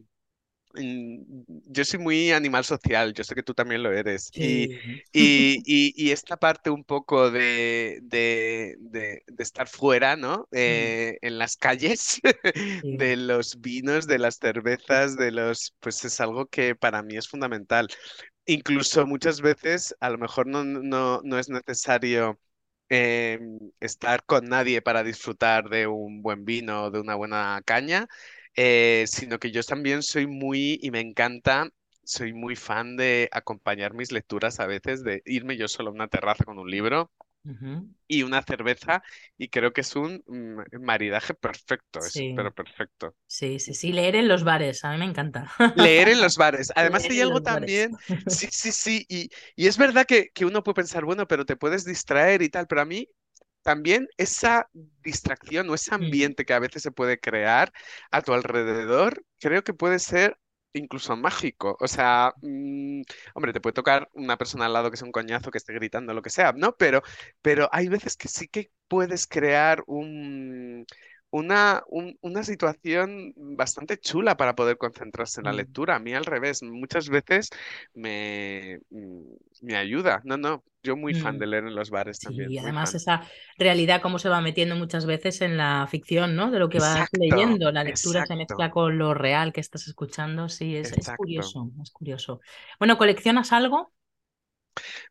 [0.77, 4.31] Yo soy muy animal social, yo sé que tú también lo eres.
[4.35, 10.15] Y, Sí, y, y- y esta parte un poco de, de- de- de estar fuera,
[10.17, 10.47] ¿no?
[10.67, 12.19] Mm, Eh, en las calles,
[12.81, 12.89] sí.
[12.89, 17.27] de los vinos, de las cervezas, de los, pues es algo que para mí es
[17.29, 17.87] fundamental.
[18.45, 22.39] Incluso muchas veces a lo mejor no, no, no es necesario
[22.89, 23.39] eh,
[23.79, 28.07] estar con nadie para disfrutar de un buen vino o de una buena caña,
[28.55, 31.69] eh, sino que yo también soy muy, y me encanta,
[32.03, 36.07] soy muy fan de acompañar mis lecturas a veces, de irme yo solo a una
[36.07, 37.11] terraza con un libro
[38.07, 39.03] y una cerveza,
[39.37, 40.23] y creo que es un
[40.79, 43.15] maridaje perfecto, Sí, pero perfecto.
[43.27, 43.91] sí, sí, sí.
[43.93, 45.51] Leer en los bares, a mí me encanta.
[45.73, 46.71] Leer en los bares.
[46.75, 47.41] Además Leer hay algo bares.
[47.41, 51.45] también, sí, sí, sí, y, y es verdad que, que uno puede pensar, bueno, pero
[51.45, 53.09] te puedes distraer y tal, pero a mí
[53.65, 54.69] también esa
[55.01, 57.73] distracción o ese ambiente que a veces se puede crear
[58.11, 60.37] a tu alrededor, creo que puede ser
[60.73, 61.75] incluso mágico.
[61.79, 63.01] O sea, mm,
[63.33, 66.13] hombre, te puede tocar una persona al lado que sea un coñazo, que esté gritando,
[66.13, 66.75] lo que sea, ¿no?
[66.77, 67.01] Pero,
[67.41, 70.85] pero hay veces que sí que puedes crear un,
[71.35, 75.53] una, un- una situación bastante chula para poder concentrarse en la mm.
[75.53, 75.95] lectura.
[75.95, 77.49] A mí al revés, muchas veces
[77.93, 79.21] me, mm,
[79.61, 80.21] me ayuda.
[80.25, 82.59] No, no, yo muy fan Mm, de leer en los bares Sí, también, y muy
[82.59, 86.51] además esa realidad cómo se va metiendo muchas veces en la ficción, ¿no?
[86.51, 87.71] De lo que vas Exacto, leyendo.
[87.71, 90.49] La lectura se mezcla con lo real que estás escuchando.
[90.49, 92.41] Sí, es, es curioso, es curioso.
[92.79, 93.93] Bueno, ¿coleccionas algo?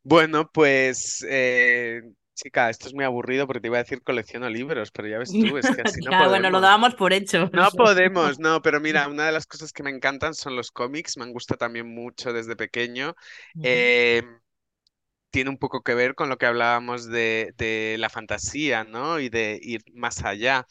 [0.03, 2.03] Bueno, pues, eh,
[2.35, 5.37] chica, esto es muy aburrido porque te iba a decir colecciono libros, pero ya ves
[5.37, 6.61] tú, es que así no Ya, bueno, lo podemos.
[6.61, 7.51] dábamos por hecho.
[7.53, 11.17] No podemos, no, pero mira, una de las cosas que me encantan son los cómics,
[11.19, 13.15] me han gustado también mucho desde pequeño.
[13.63, 14.23] Eh,
[15.31, 19.19] tiene un poco que ver con lo que hablábamos de, de la fantasía, ¿no?
[19.19, 20.65] Y de ir más allá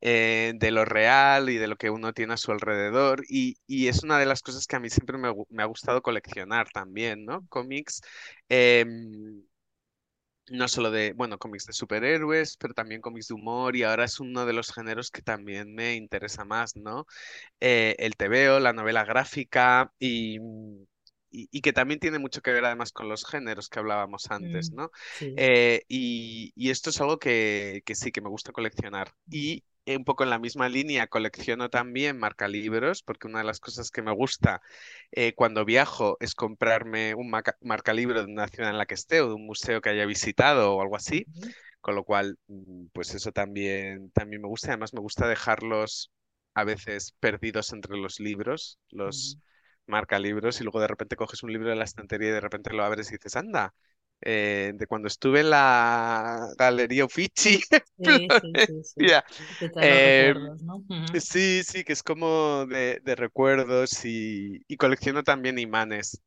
[0.00, 3.22] eh, de lo real y de lo que uno tiene a su alrededor.
[3.28, 6.02] Y, y es una de las cosas que a mí siempre me, me ha gustado
[6.02, 7.46] coleccionar también, ¿no?
[7.48, 8.00] Cómics.
[8.48, 9.42] em,
[10.50, 14.20] no solo de, bueno, cómics de superhéroes, pero también cómics de humor y ahora es
[14.20, 17.06] uno de los géneros que también me interesa más, ¿no?
[17.60, 20.82] eh, el tebeo, la novela gráfica y, mm,
[21.30, 24.72] y, y que también tiene mucho que ver además con los géneros que hablábamos antes,
[24.72, 24.90] mm, ¿no?
[25.10, 25.26] Sí.
[25.36, 29.12] Eh, y, y esto es algo que, que sí, que me gusta coleccionar.
[29.30, 29.64] Y
[29.96, 34.02] un poco en la misma línea colecciono también marcalibros, porque una de las cosas que
[34.02, 34.60] me gusta
[35.12, 37.30] eh, cuando viajo es comprarme un
[37.60, 40.74] marcalibro de una ciudad en la que esté o de un museo que haya visitado
[40.76, 41.26] o algo así.
[41.80, 44.68] Con lo cual, mm, pues eso también, también me gusta.
[44.68, 46.10] Además, me gusta dejarlos
[46.54, 49.38] a veces perdidos entre los libros, los
[49.86, 52.84] marcalibros, y luego de repente coges un libro de la estantería y de repente lo
[52.84, 53.74] abres y dices, anda,
[54.20, 57.60] eh, de cuando estuve en la Galería Uffizi,
[57.98, 59.12] Sí, sí, sí, sí.
[59.80, 60.34] Eh,
[61.20, 66.22] sí, sí, que es como de, de recuerdos y, y colecciono también imanes.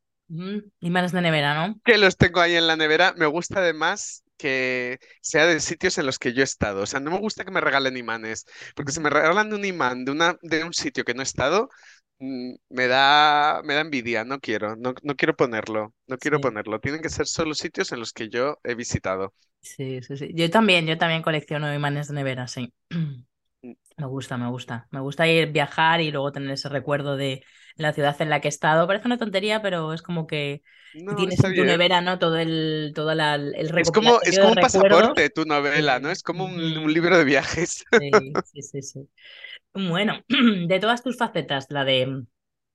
[0.81, 1.81] Imanes de nevera, ¿no?
[1.83, 3.13] que los tengo ahí en la nevera.
[3.17, 6.81] Me gusta además que sea de sitios en los que yo he estado.
[6.83, 10.05] O sea, no me gusta que me regalen imanes, porque si me regalan un imán
[10.05, 11.69] de una, de un sitio que no he estado,
[12.22, 14.24] me da, me da envidia.
[14.24, 16.80] No quiero, no, no quiero ponerlo, no quiero Sí, ponerlo.
[16.80, 19.34] Tienen que ser solo sitios en los que yo he visitado.
[19.61, 20.32] sí, sí, sí.
[20.36, 22.74] Yo también, yo también colecciono imanes de nevera, sí.
[23.97, 24.87] Me gusta, me gusta.
[24.91, 27.43] Me gusta ir viajar y luego tener ese recuerdo de
[27.75, 28.87] la ciudad en la que he estado.
[28.87, 30.63] Parece una tontería, pero es como que,
[30.93, 32.17] No, tienes en tu nevera, ¿no?
[32.19, 36.09] Todo el, toda la- el Es como, es como un pasaporte tu novela, ¿no?
[36.11, 37.83] Es como un, libro de viajes.
[37.97, 39.09] sí, sí, sí, sí.
[39.73, 40.23] Bueno,
[40.67, 42.25] de todas tus facetas, la de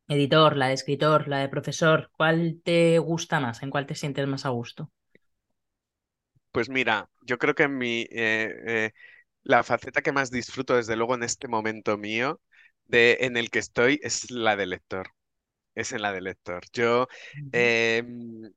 [0.09, 3.63] editor, la de escritor, la de profesor, ¿cuál te gusta más?
[3.65, 4.91] ¿En cuál te sientes más a gusto?
[6.53, 8.93] Pues mira, yo creo que mi, eh, eh,
[9.47, 12.41] la faceta que más disfruto, desde luego, en este momento mío,
[12.87, 15.09] de, en el que estoy, es la de lector.
[15.75, 16.65] Es en la de lector.
[16.73, 17.09] Yo,
[17.53, 18.53] em,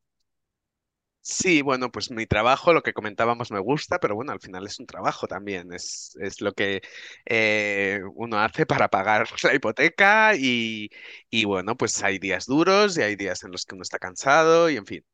[1.22, 4.80] sí, bueno, pues mi trabajo, lo que comentábamos, me gusta, pero bueno, al final es
[4.80, 5.72] un trabajo también.
[5.74, 6.82] Es, es lo que
[7.26, 10.90] eh, uno hace para pagar la hipoteca y,
[11.30, 14.70] y bueno, pues hay días duros y hay días en los que uno está cansado
[14.70, 15.06] y en fin.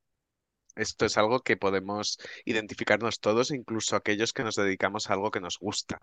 [0.75, 5.41] Esto es algo que podemos identificarnos todos, incluso aquellos que nos dedicamos a algo que
[5.41, 5.99] nos gusta.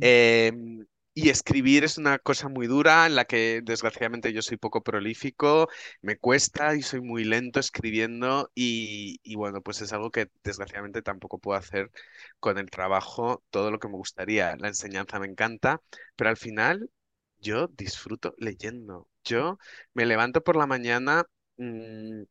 [0.00, 4.82] Em, y escribir es una cosa muy dura en la que desgraciadamente yo soy poco
[4.82, 5.68] prolífico,
[6.02, 11.00] me cuesta y soy muy lento escribiendo y, y, bueno, pues es algo que desgraciadamente
[11.02, 11.90] tampoco puedo hacer
[12.38, 14.56] con el trabajo todo lo que me gustaría.
[14.56, 15.80] La enseñanza me encanta,
[16.16, 16.90] pero al final
[17.38, 19.08] yo disfruto leyendo.
[19.24, 19.58] Yo
[19.94, 21.24] me levanto por la mañana.
[21.56, 22.24] Mm,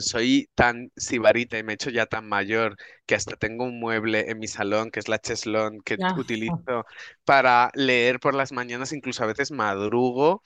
[0.00, 2.76] soy tan sibarita y me he hecho ya tan mayor
[3.06, 6.84] que hasta tengo un mueble en mi salón, que es la cheslón, que Ah, utilizo
[7.24, 10.42] para leer por las mañanas, incluso a veces madrugo,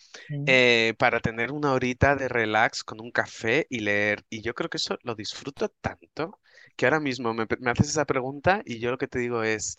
[0.47, 4.24] eh, para tener una horita de relax con un café y leer.
[4.30, 6.38] Y yo creo que eso lo disfruto tanto
[6.76, 9.76] que ahora mismo me, me haces esa pregunta y yo lo que te digo es,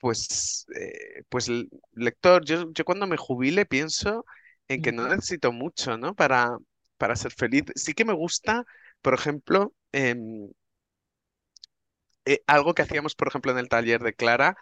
[0.00, 1.48] pues, eh, pues
[1.92, 4.24] lector, yo, yo cuando me jubile pienso
[4.68, 6.14] en que no necesito mucho, ¿no?
[6.14, 6.56] Para,
[6.98, 7.64] para ser feliz.
[7.76, 8.64] Sí que me gusta,
[9.02, 10.50] por ejemplo, em,
[12.24, 14.56] eh, algo que hacíamos, por ejemplo, en el taller de Clara,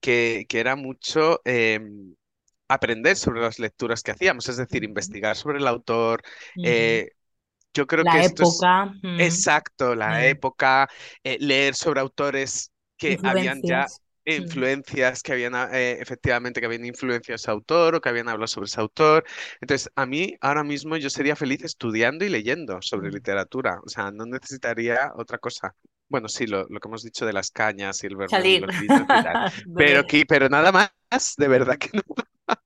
[0.00, 2.14] que, que era mucho em,
[2.68, 6.22] aprender sobre las lecturas que hacíamos, es decir, investigar sobre el autor.
[6.62, 7.10] eh,
[7.74, 10.88] yo creo que esto es época, mm, exacto, la época,
[11.24, 13.92] eh, leer sobre autores que habían ya
[14.36, 15.22] Influencias.
[15.22, 18.66] Que habían eh, efectivamente que habían influenciado a ese autor o que habían hablado sobre
[18.66, 19.24] ese autor.
[19.60, 23.14] Entonces, a mí ahora mismo yo sería feliz estudiando y leyendo sobre mm.
[23.14, 23.80] literatura.
[23.84, 25.74] O sea, no necesitaría otra cosa.
[26.08, 29.52] Bueno, sí, lo, lo que hemos dicho de las cañas y el tal.
[29.76, 32.02] Pero, pero nada más, de verdad que no.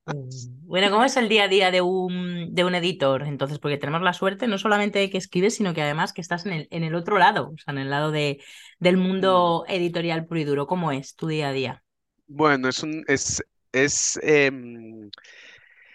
[0.06, 3.22] Bueno, ¿cómo es el día a día de un, de un editor?
[3.22, 6.44] Entonces, porque tenemos la suerte no solamente de que escribes, sino que además que estás
[6.46, 8.42] en el, en el otro lado, o sea, en el lado de,
[8.78, 10.66] del mundo editorial puro y duro.
[10.66, 11.84] ¿Cómo es tu día a día?
[12.26, 15.10] Bueno, es un, es, es, em,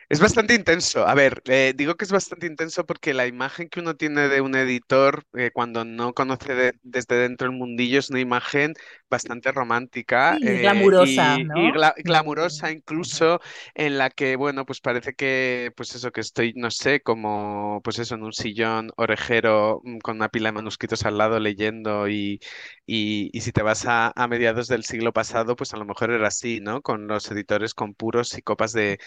[0.10, 1.08] Es bastante intenso.
[1.08, 4.42] A ver, eh, digo que es bastante intenso porque la imagen que uno tiene de
[4.42, 8.74] un editor eh, cuando no conoce de- desde dentro el mundillo es una imagen
[9.10, 11.74] bastante romántica Sí, eh, glamurosa, y, y ¿no?
[11.74, 13.40] gla- glamurosa incluso
[13.74, 18.00] en la que, bueno, pues parece que, pues eso, que estoy, no sé, como, pues
[18.00, 22.40] eso, en un sillón orejero mm, con una pila de manuscritos al lado leyendo y,
[22.86, 26.12] y, y si te vas a, a mediados del siglo pasado, pues a lo mejor
[26.12, 26.82] era así, ¿no?
[26.82, 29.00] Con los editores con puros y copas de.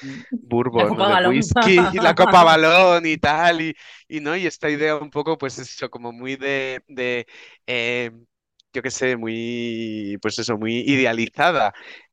[0.74, 3.74] La bourbon de whisky y la copa balón y tal, y,
[4.08, 7.26] y no, y esta idea un poco, pues eso, como muy de, de
[7.66, 8.10] eh,
[8.72, 11.72] yo qué sé, muy, pues eso, muy idealizada,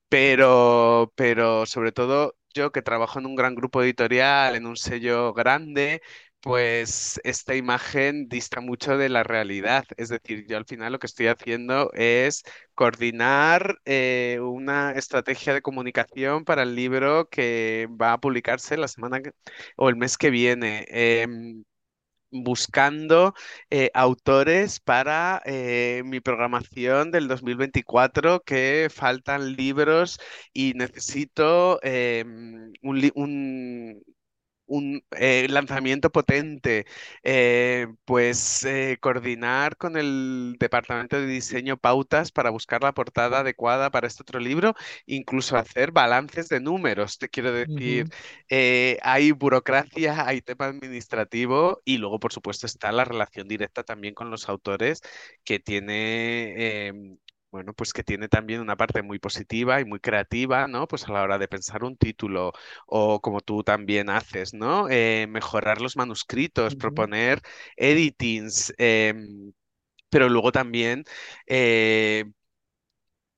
[0.10, 5.34] pero, pero sobre todo yo que trabajo en un gran grupo editorial, en un sello
[5.34, 6.02] grande,
[6.42, 9.84] pues esta imagen dista mucho de la realidad.
[9.98, 12.44] Es decir, yo al final lo que estoy haciendo es
[12.76, 19.22] coordinar eh, una estrategia de comunicación para el libro que va a publicarse la semana
[19.22, 19.32] que-
[19.76, 20.86] o el mes que viene.
[20.90, 21.64] Em,
[22.32, 23.34] buscando
[23.70, 30.20] eh, autores para eh, mi programación del 2024, que faltan libros
[30.54, 34.04] y necesito em, un,
[34.70, 36.86] un eh, lanzamiento potente,
[37.24, 43.90] eh, pues eh, coordinar con el departamento de diseño pautas para buscar la portada adecuada
[43.92, 48.08] para este otro libro, incluso hacer balances de números, te quiero decir,
[49.02, 54.30] hay burocracia, hay tema administrativo y luego, por supuesto, está la relación directa también con
[54.30, 55.02] los autores
[55.44, 57.18] que tiene...
[57.52, 60.88] Bueno, pues que tiene también una parte muy positiva y muy creativa, ¿no?
[60.88, 62.54] Pues a la hora de pensar un título,
[62.86, 64.88] o como tú también haces, ¿no?
[64.90, 67.42] Eh, mejorar los manuscritos, proponer
[67.76, 69.52] editings, em,
[70.10, 71.06] pero luego también
[71.48, 72.26] eh,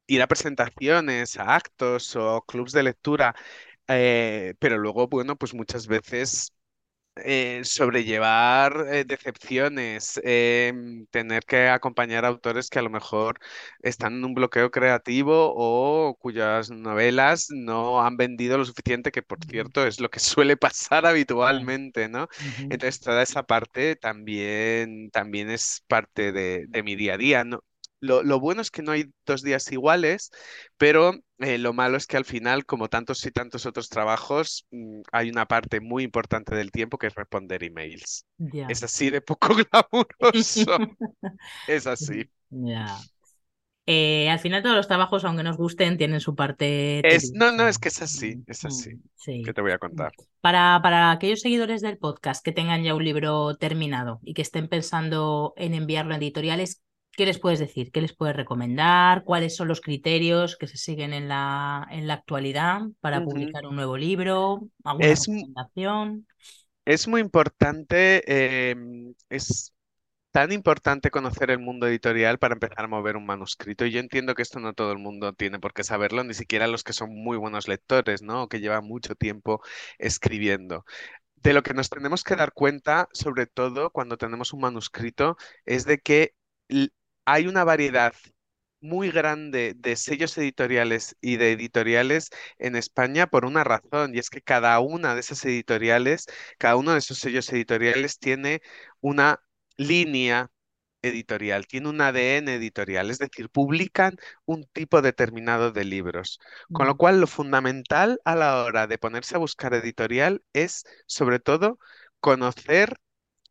[0.08, 3.36] ir a presentaciones, a actos o clubs de lectura,
[3.88, 6.54] eh, pero luego, bueno, pues muchas veces
[7.26, 13.40] eh, sobrellevar eh, decepciones, em, tener que acompañar a autores que a lo mejor
[13.82, 19.40] están en un bloqueo creativo o cuyas novelas no han vendido lo suficiente, que por
[19.46, 22.28] cierto es lo que suele pasar habitualmente, ¿no?
[22.70, 27.64] Entonces toda esa parte también, también es parte de, de mi día a día, ¿no?
[28.02, 30.32] Lo, lo bueno es que no hay dos días iguales,
[30.78, 35.02] pero eh, lo malo es que al final, como tantos y tantos otros trabajos, mm,
[35.12, 38.26] hay una parte muy importante del tiempo que es responder emails.
[38.68, 40.78] Es así de poco glamuroso.
[41.68, 42.30] Es así.
[43.88, 47.68] Eh, al final todos los trabajos, aunque nos gusten, tienen su parte Es, no, no,
[47.68, 48.92] es que es así, es así.
[48.92, 49.00] mm,
[49.42, 49.54] ¿Qué sí.
[49.54, 50.14] te voy a contar?
[50.42, 54.68] Para, para aquellos seguidores del podcast que tengan ya un libro terminado y que estén
[54.70, 56.82] pensando en enviarlo a editoriales,
[57.16, 57.92] ¿qué les puedes decir?
[57.92, 59.24] ¿Qué les puedes recomendar?
[59.24, 63.76] ¿Cuáles son los criterios que se siguen en la, en la actualidad para publicar un
[63.76, 64.68] nuevo libro?
[64.84, 66.28] ¿Alguna Es, recomendación?
[66.86, 69.74] es muy importante, em, es
[70.32, 73.86] tan importante conocer el mundo editorial para empezar a mover un manuscrito.
[73.86, 76.68] Y yo entiendo que esto no todo el mundo tiene por qué saberlo, ni siquiera
[76.68, 78.44] los que son muy buenos lectores, ¿no?
[78.44, 79.62] O que llevan mucho tiempo
[80.00, 80.86] escribiendo.
[81.38, 85.86] De lo que nos tenemos que dar cuenta, sobre todo cuando tenemos un manuscrito, es
[85.86, 86.36] de que
[87.26, 88.14] hay una variedad
[88.82, 94.30] muy grande de sellos editoriales y de editoriales en España por una razón, y es
[94.30, 96.26] que cada una de esas editoriales,
[96.58, 98.62] cada uno de esos sellos editoriales tiene
[99.00, 99.42] una
[99.78, 100.50] línea
[101.04, 106.40] editorial, tiene un ADN editorial, es decir, publican un tipo determinado de libros.
[106.72, 111.40] Con lo cual, lo fundamental a la hora de ponerse a buscar editorial es, sobre
[111.40, 111.80] todo,
[112.20, 112.98] conocer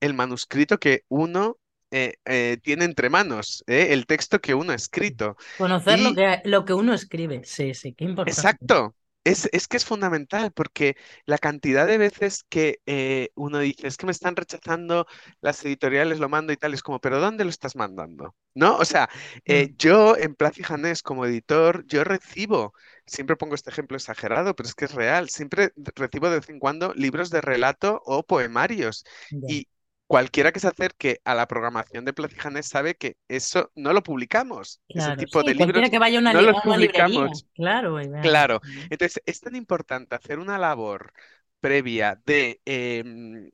[0.01, 1.59] el manuscrito que uno
[1.91, 3.89] eh, eh, tiene entre manos, ¿eh?
[3.91, 5.37] el texto que uno ha escrito.
[5.57, 8.31] Conocer lo que, lo que uno escribe, sí, sí, qué importante.
[8.31, 8.97] Exacto.
[9.23, 13.99] Es, es que es fundamental porque la cantidad de veces que eh, uno dice, es
[13.99, 15.07] que me están rechazando
[15.43, 18.35] las editoriales, lo mando y tal, es como, pero ¿dónde lo estás mandando?
[18.55, 18.77] ¿No?
[18.79, 19.11] O sea,
[19.49, 22.73] Mm, eh, yo en Plaza y Janés como editor, yo recibo,
[23.05, 26.59] siempre pongo este ejemplo exagerado, pero es que es real, siempre recibo de vez en
[26.59, 29.05] cuando libros de relato o poemarios.
[29.45, 29.69] Y
[30.11, 34.81] cualquiera que se acerque a la programación de Janés sabe que eso no lo publicamos,
[34.95, 37.47] ese Claro, tipo sí, de cualquiera libros que vaya a una, no los librería, publicamos.
[37.55, 37.99] claro.
[38.21, 41.13] Claro, entonces es tan importante hacer una labor
[41.61, 43.51] previa de em,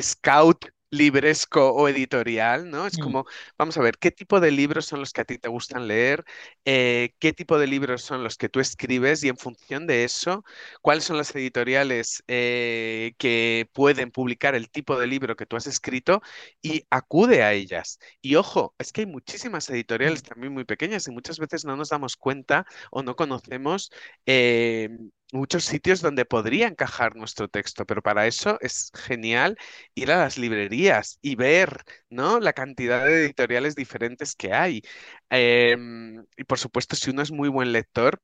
[0.00, 0.66] scout
[0.96, 2.86] libresco o editorial, ¿no?
[2.86, 3.26] Es Mm, como,
[3.58, 6.24] vamos a ver, ¿qué tipo de libros son los que a ti te gustan leer?
[6.64, 9.22] Eh, ¿qué tipo de libros son los que tú escribes?
[9.24, 10.44] Y en función de eso,
[10.82, 15.66] ¿cuáles son las editoriales eh, que pueden publicar el tipo de libro que tú has
[15.66, 16.22] escrito?
[16.62, 17.98] Y acude a ellas.
[18.22, 21.76] Y ojo, es que hay muchísimas editoriales mm, también muy pequeñas y muchas veces no
[21.76, 23.90] nos damos cuenta o no conocemos.
[24.26, 24.88] eh,
[25.34, 29.56] Muchos sitios donde podría encajar nuestro texto, pero para eso es genial
[29.96, 32.38] ir a las librerías y ver, ¿no?
[32.38, 34.82] La cantidad de editoriales diferentes que hay.
[35.30, 38.20] Em, y por supuesto, si uno es muy buen lector,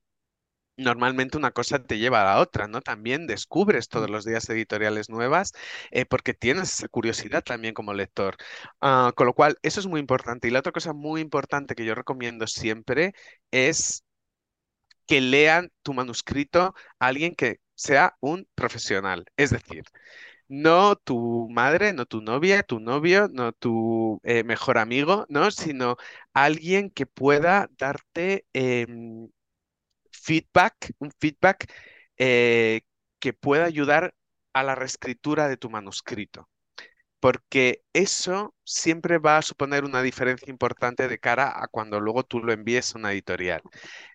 [0.76, 2.80] normalmente una cosa te lleva a la otra, ¿no?
[2.82, 5.52] También descubres todos los días editoriales nuevas
[5.90, 8.36] eh, porque tienes esa curiosidad también como lector.
[8.80, 10.48] Ah, con lo cual, eso es muy importante.
[10.48, 13.14] Y la otra cosa muy importante que yo recomiendo siempre
[13.50, 14.04] es
[15.10, 19.24] que lean tu manuscrito a alguien que sea un profesional.
[19.36, 19.84] Es decir,
[20.48, 25.50] no tu madre, no tu novia, tu novio, no tu eh, mejor amigo, ¿no?
[25.50, 25.96] Sino
[26.34, 29.28] alguien que pueda darte em,
[30.12, 31.72] feedback, un feedback
[32.18, 32.82] eh,
[33.20, 34.14] que pueda ayudar
[34.54, 36.49] a la reescritura de tu manuscrito
[37.20, 42.40] porque eso siempre va a suponer una diferencia importante de cara a cuando luego tú
[42.40, 43.62] lo envíes a una editorial.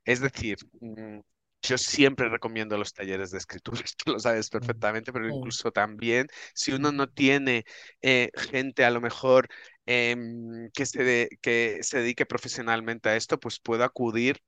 [0.06, 1.20] Es decir, mm,
[1.62, 6.72] yo siempre recomiendo los talleres de escritura, tú lo sabes perfectamente, pero incluso también si
[6.74, 7.66] uno no tiene
[8.02, 9.48] eh, gente a lo mejor
[9.86, 14.40] em, que se, de- que se dedique profesionalmente a esto, pues puedo acudir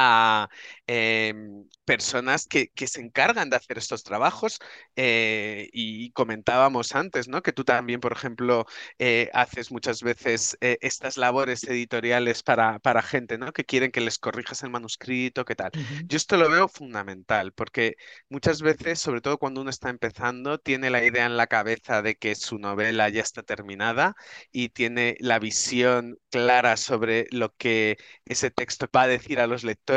[0.00, 0.48] a
[0.86, 4.60] em, personas que, que se encargan de hacer estos trabajos
[4.94, 7.42] eh, y comentábamos antes, ¿no?
[7.42, 8.66] Que tú también, por ejemplo,
[8.98, 13.52] eh, haces muchas veces eh, estas labores editoriales para, para gente, ¿no?
[13.52, 15.72] Que quieren que les corrijas el manuscrito, ¿qué tal?
[16.06, 17.96] Yo esto lo veo fundamental porque
[18.28, 22.14] muchas veces, sobre todo cuando uno está empezando, tiene la idea en la cabeza de
[22.16, 24.14] que su novela ya está terminada
[24.52, 27.96] y tiene la visión clara sobre lo que
[28.26, 29.87] ese texto va a decir a los lectores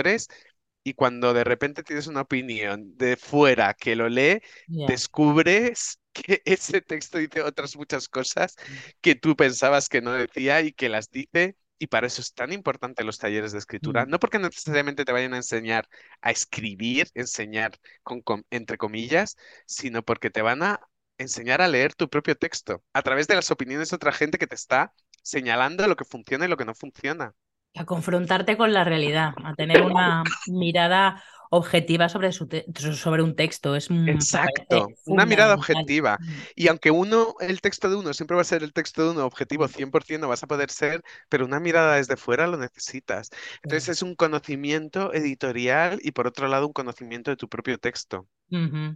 [0.84, 6.82] y cuando de repente tienes una opinión de fuera que lo lee, descubres que ese
[6.82, 8.56] texto dice otras muchas cosas
[9.00, 11.56] que tú pensabas que no decía y que las dice.
[11.78, 14.10] Y para eso es tan importante los talleres de escritura, mm.
[14.10, 15.88] no porque necesariamente te vayan a enseñar
[16.22, 17.72] a escribir, enseñar
[18.04, 19.36] con, entre comillas,
[19.66, 20.80] sino porque te van a
[21.18, 24.46] enseñar a leer tu propio texto a través de las opiniones de otra gente que
[24.46, 27.34] te está señalando lo que funciona y lo que no funciona.
[27.76, 33.36] A confrontarte con la realidad, a tener una mirada objetiva sobre, su te- sobre un
[33.36, 36.20] texto, es, Exacto, una mirada objetiva.
[36.20, 39.12] Mm, Y aunque uno, el texto de uno siempre va a ser el texto de
[39.12, 42.58] uno objetivo, mm, 100% no vas a poder ser, pero una mirada desde fuera lo
[42.58, 43.30] necesitas.
[43.62, 48.28] Entonces es un conocimiento editorial y por otro lado un conocimiento de tu propio texto.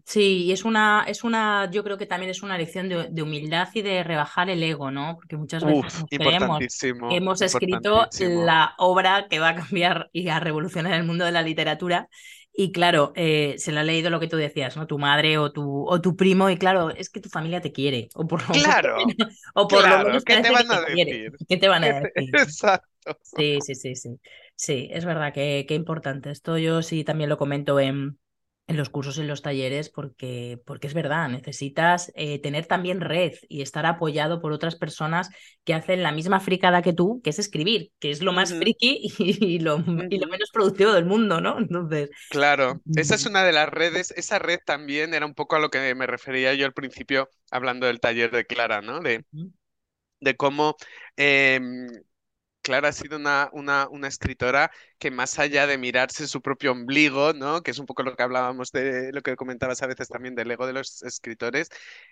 [0.05, 3.21] Sí, y es una, es una, yo creo que también es una lección de, de
[3.23, 5.15] humildad y de rebajar el ego, ¿no?
[5.15, 6.65] Porque muchas veces Uf, nos creemos
[7.07, 11.25] que importantísimo, hemos escrito la obra que va a cambiar y a revolucionar el mundo
[11.25, 12.09] de la literatura.
[12.53, 14.87] Y claro, eh, se lo ha leído lo que tú decías, ¿no?
[14.87, 18.09] Tu madre o tu, o tu primo, y claro, es que tu familia te quiere,
[18.15, 20.81] o por lo, lo Claro, menos, o por lo claro, menos ¿qué te van a
[20.91, 21.21] quiere.
[21.21, 21.39] decir?
[21.47, 22.39] ¿Qué te van ¿Qué a decir?
[22.43, 23.19] Exacto.
[23.21, 24.19] Sí, sí, sí, sí.
[24.55, 26.31] Sí, es verdad que, que importante.
[26.31, 28.19] Esto yo sí también lo comento en
[28.67, 33.61] los cursos, en los talleres, porque, porque es verdad, necesitas eh, tener también red y
[33.61, 35.29] estar apoyado por otras personas
[35.63, 38.55] que hacen la misma fricada que tú, que es escribir, que es lo más Ujú,
[38.55, 39.77] friki y, lo,
[40.09, 41.59] y lo menos productivo del mundo, ¿no?
[41.59, 45.55] Entonces, Claro, esa es mm, una de las redes, esa red también era un poco
[45.55, 48.99] a lo que me refería yo al principio hablando del taller de Clara, ¿no?
[48.99, 49.25] De,
[50.21, 50.75] de cómo
[51.17, 51.87] em,
[52.65, 57.33] Clara ha sido una, una, una escritora que más allá de mirarse su propio ombligo,
[57.33, 57.61] ¿no?
[57.61, 60.49] Que es un poco lo que hablábamos de lo que comentabas a veces también del
[60.49, 61.69] ego de los escritores,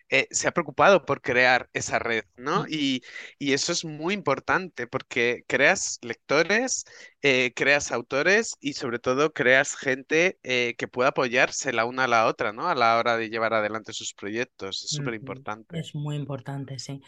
[0.09, 2.65] eh, se ha preocupado por crear esa red, ¿no?
[2.69, 3.01] Y,
[3.39, 6.85] y eso es muy importante porque creas lectores,
[7.23, 12.07] eh, creas autores y sobre todo creas gente eh, que pueda apoyarse la una a
[12.07, 12.67] la otra, ¿no?
[12.69, 14.83] A la hora de llevar adelante sus proyectos.
[14.83, 15.79] Es súper importante.
[15.79, 17.01] Es muy importante, sí.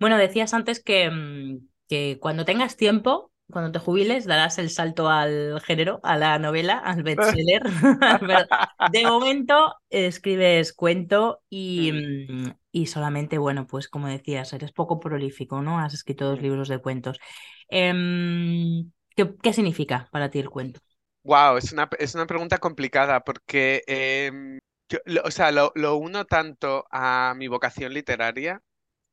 [0.00, 1.58] Bueno, decías antes que, mm,
[1.88, 6.78] que cuando tengas tiempo, cuando te jubiles, darás el salto al género, a la novela,
[6.78, 7.62] al bestseller.
[8.84, 11.92] De momento escribes cuento y,
[12.28, 15.78] Mm, y solamente, bueno, pues como decías, eres poco prolífico, ¿no?
[15.80, 17.18] Has escrito dos libros de cuentos.
[17.68, 20.80] Em, ¿qué, qué significa para ti el cuento?
[21.24, 24.58] Wow, es una, es una pregunta complicada porque, em,
[24.88, 28.62] yo, lo- o sea, lo, lo uno tanto a mi vocación literaria,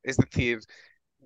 [0.03, 0.59] es decir,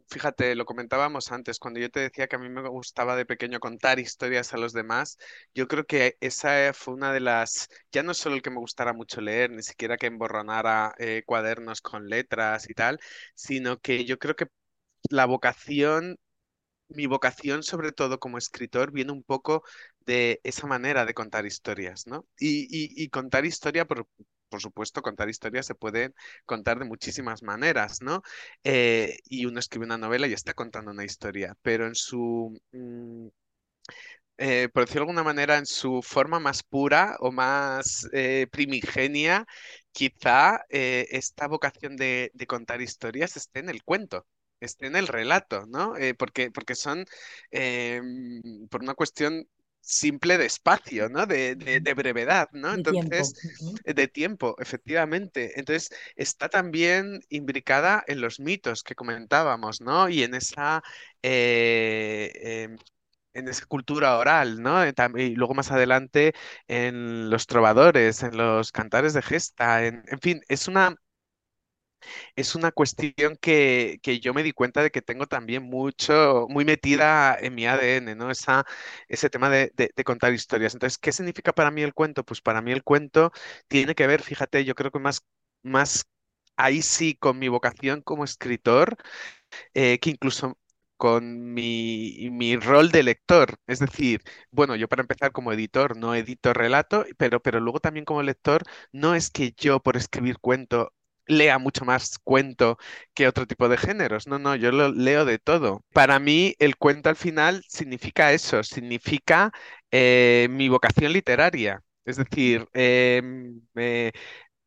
[0.08, 3.60] fíjate, lo comentábamos antes, cuando yo te decía que a mí me gustaba de pequeño
[3.60, 5.18] contar historias a los demás,
[5.54, 8.94] yo creo que esa fue una de las, ya no solo el que me gustara
[8.94, 13.00] mucho leer, ni siquiera que emborronara eh, cuadernos con letras y tal,
[13.36, 14.48] sino que yo creo que
[15.10, 16.18] la vocación
[16.90, 19.64] mi vocación, sobre todo como escritor, viene un poco
[20.06, 22.28] de esa manera de contar historias, ¿no?
[22.40, 24.08] Y, contar historia, por,
[24.50, 26.14] por supuesto, contar historias se pueden
[26.46, 28.22] contar de muchísimas maneras, ¿no?
[28.64, 33.28] Eh, y uno escribe una novela y está contando una historia, pero en su, mm,
[34.38, 39.46] eh, por decirlo de alguna manera, en su forma más pura o más eh, primigenia,
[39.92, 44.26] quizá esta vocación de, contar historias esté en el cuento,
[44.62, 45.94] esté en el relato, ¿no?
[46.18, 47.06] Porque, porque son,
[48.70, 49.48] por una cuestión
[49.82, 51.26] simple de espacio, ¿no?
[51.26, 52.74] De, de- de brevedad, ¿no?
[52.74, 53.36] De Entonces, tiempo.
[53.44, 53.80] Ujú.
[53.84, 55.60] de tiempo, efectivamente.
[55.60, 60.10] Entonces, está también imbricada en los mitos que comentábamos, ¿no?
[60.10, 60.82] Y en esa...
[61.24, 62.32] eh,
[62.66, 62.78] em,
[63.34, 64.84] en esa cultura oral, ¿no?
[64.84, 66.34] Eh, Y luego más adelante
[66.68, 70.96] en los trovadores, en los cantares de gesta, en, en fin, es una,
[72.36, 76.66] es una cuestión que, que yo me di cuenta de que tengo también mucho, muy
[76.66, 78.32] metida en mi ADN, ¿no?
[78.32, 78.66] Esa,
[79.08, 80.74] ese tema de, de- contar historias.
[80.74, 82.24] Entonces, ¿qué significa para mí el cuento?
[82.26, 83.32] Pues para mí el cuento
[83.68, 85.24] tiene que ver, fíjate, yo creo que más,
[85.64, 86.06] más
[86.58, 88.98] ahí sí con mi vocación como escritor
[89.74, 90.58] eh, que incluso
[90.98, 93.56] con mi, mi rol de lector.
[93.68, 94.22] Es decir,
[94.52, 98.64] bueno, yo para empezar como editor no edito relato, pero, pero luego también como lector,
[98.92, 100.94] no es que yo por escribir cuento
[101.30, 102.78] lea mucho más cuento
[103.14, 104.28] que otro tipo de géneros.
[104.28, 105.84] No, no, yo lo leo de todo.
[105.94, 109.52] Para mí el cuento al final significa eso, significa
[109.92, 111.82] eh, mi vocación literaria.
[112.06, 113.22] Es decir, eh,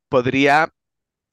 [0.08, 0.68] podría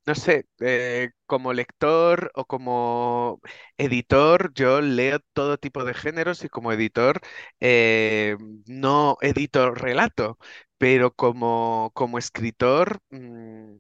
[0.07, 3.41] no sé, eh, como lector o como
[3.77, 7.21] editor, yo leo todo tipo de géneros y como editor
[7.59, 10.39] eh, no edito relato,
[10.79, 13.75] pero como, como escritor, mm,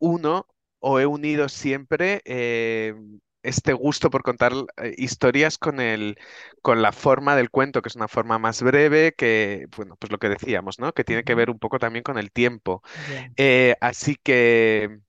[0.00, 0.46] uno
[0.80, 2.94] o he unido siempre eh,
[3.42, 6.18] este gusto por contar eh, historias con el,
[6.62, 10.18] con la forma del cuento, que es una forma más breve, que, bueno, pues lo
[10.18, 10.92] que decíamos, ¿no?
[10.92, 12.82] Que tiene que ver un poco también con el tiempo.
[13.36, 15.00] Eh, así que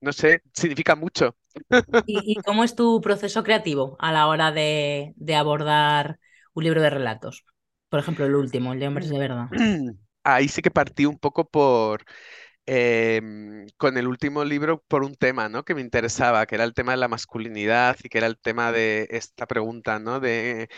[0.00, 1.36] no sé, significa mucho.
[2.06, 6.18] ¿Y, y cómo es tu proceso creativo a la hora de, de abordar
[6.54, 7.44] un libro de relatos?
[7.88, 9.48] Por ejemplo, el último, el de Hombres de Verdad.
[10.24, 12.04] Ahí sí que partí un poco por,
[12.70, 15.64] em, con el último libro por un tema, ¿no?
[15.64, 18.72] que me interesaba, que era el tema de la masculinidad y que era el tema
[18.72, 20.20] de esta pregunta, ¿no?
[20.20, 20.68] De,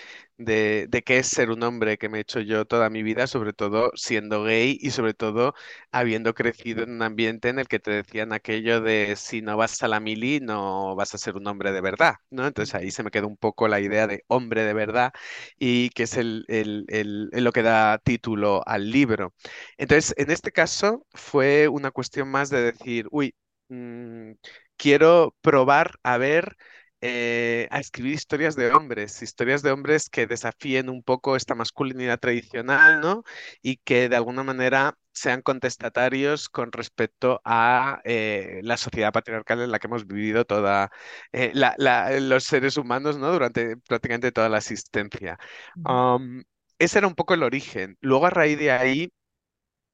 [0.45, 3.53] de, qué es ser un hombre que me he hecho yo toda mi vida, sobre
[3.53, 5.55] todo siendo gay y sobre todo
[5.93, 9.83] habiendo crecido en un ambiente en el que te decían aquello de si no vas
[9.83, 12.47] a la mili, no vas a ser un hombre de verdad, ¿no?
[12.47, 15.13] Entonces ahí se me quedó un poco la idea de hombre de verdad
[15.59, 19.35] y que es el, el- el- lo que da título al libro.
[19.79, 23.35] Entonces, en este caso fue una cuestión más de decir, uy,
[23.69, 24.33] mm,
[24.77, 26.57] quiero probar a ver,
[27.01, 32.19] eh, a escribir historias de hombres, historias de hombres que desafíen un poco esta masculinidad
[32.21, 33.25] tradicional, ¿no?
[33.63, 39.71] Y que de alguna manera sean contestatarios con respecto a eh, la sociedad patriarcal en
[39.71, 40.91] la que hemos vivido toda
[41.33, 43.33] eh, la- la- los seres humanos, ¿no?
[43.33, 45.39] Durante prácticamente toda la existencia.
[45.83, 46.45] Am,
[46.79, 47.97] ese era un poco el origen.
[48.01, 49.13] Luego, a raíz de ahí,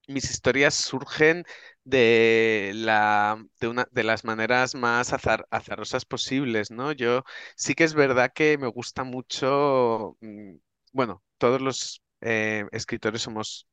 [0.08, 1.44] mis historias surgen
[1.86, 6.92] de la, de una, de las maneras más azar- azarosas posibles, ¿no?
[6.92, 7.24] Yo
[7.56, 10.56] sí que es verdad que me gusta mucho, mm,
[10.92, 13.68] bueno, todos los eh, escritores somos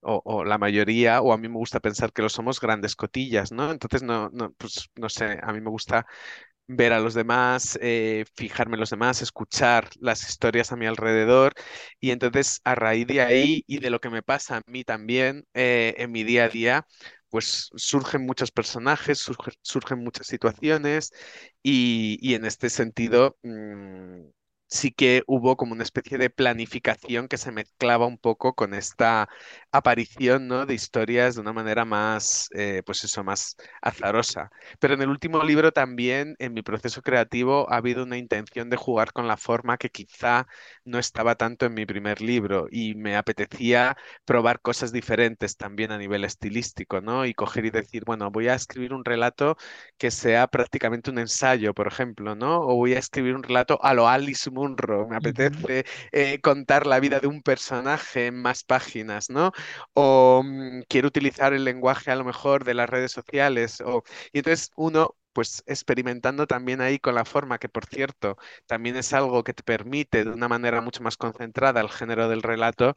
[0.00, 3.52] o, o la mayoría, o a mí me gusta pensar que lo somos grandes cotillas,
[3.52, 3.70] ¿no?
[3.72, 6.06] Entonces, no, no, pues no sé, a mí me gusta
[6.68, 11.54] ver a los demás, eh, fijarme en los demás, escuchar las historias a mi alrededor
[12.00, 15.46] y entonces a raíz de ahí y de lo que me pasa a mí también
[15.54, 16.86] eh, en mi día a día,
[17.30, 21.12] pues surgen muchos personajes, surge- surgen muchas situaciones
[21.62, 23.36] y, y en este sentido...
[23.42, 24.22] mm,
[24.68, 29.28] Sí que hubo como una especie de planificación que se mezclaba un poco con esta
[29.70, 30.66] aparición, ¿no?
[30.66, 34.50] de historias de una manera más, eh, pues eso, más azarosa.
[34.80, 38.76] Pero en el último libro también, en mi proceso creativo, ha habido una intención de
[38.76, 40.46] jugar con la forma que quizá
[40.84, 45.98] no estaba tanto en mi primer libro y me apetecía probar cosas diferentes también a
[45.98, 47.24] nivel estilístico, ¿no?
[47.26, 49.56] Y coger y decir, bueno, voy a escribir un relato
[49.98, 52.60] que sea prácticamente un ensayo, por ejemplo, ¿no?
[52.60, 57.00] O voy a escribir un relato a lo Alice Munro, me apetece eh, contar la
[57.00, 59.52] vida de un personaje en más páginas, ¿no?
[59.94, 64.02] O mm, quiero utilizar el lenguaje a lo mejor de las redes sociales, o
[64.32, 68.36] y entonces uno, pues experimentando también ahí con la forma, que por cierto,
[68.66, 72.42] también es algo que te permite de una manera mucho más concentrada el género del
[72.42, 72.96] relato,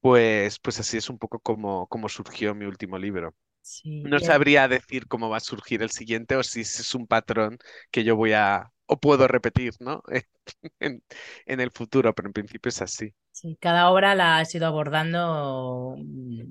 [0.00, 3.34] pues, pues así es un poco como, como surgió mi último libro.
[3.62, 7.58] Sí, No sabría decir cómo va a surgir el siguiente o si es un patrón
[7.90, 10.02] que yo voy a o puedo repetir, ¿no?
[10.80, 11.02] En,
[11.46, 13.14] en el futuro, pero en principio es así.
[13.30, 16.42] sí, cada obra la has ido abordando mm,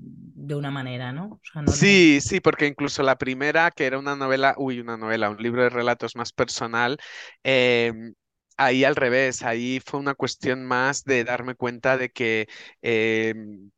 [0.46, 1.26] de una manera, ¿no?
[1.34, 4.80] O sea, no, no- Sí, sí, porque incluso la primera, que era una novela, uy,
[4.80, 6.98] una novela, un libro de relatos más personal,
[7.44, 8.14] em,
[8.56, 12.48] ahí al revés, ahí fue una cuestión más de darme cuenta de que
[12.82, 13.70] em,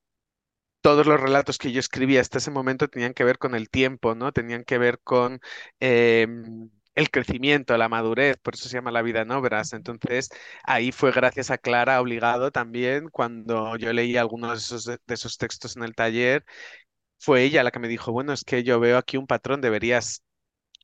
[0.83, 4.15] todos los relatos que yo escribía hasta ese momento tenían que ver con el tiempo,
[4.15, 4.33] ¿no?
[4.33, 5.41] Tenían que ver con
[5.81, 9.73] em, el crecimiento, la madurez, por eso se llama La vida en obras.
[9.73, 10.31] Entonces,
[10.65, 15.39] ahí fue gracias a Clara obligado también, cuando yo leí algunos de esos, de esos
[15.39, 16.45] textos en el taller
[17.19, 20.23] fue ella la que me dijo, bueno, es que yo veo aquí un patrón, deberías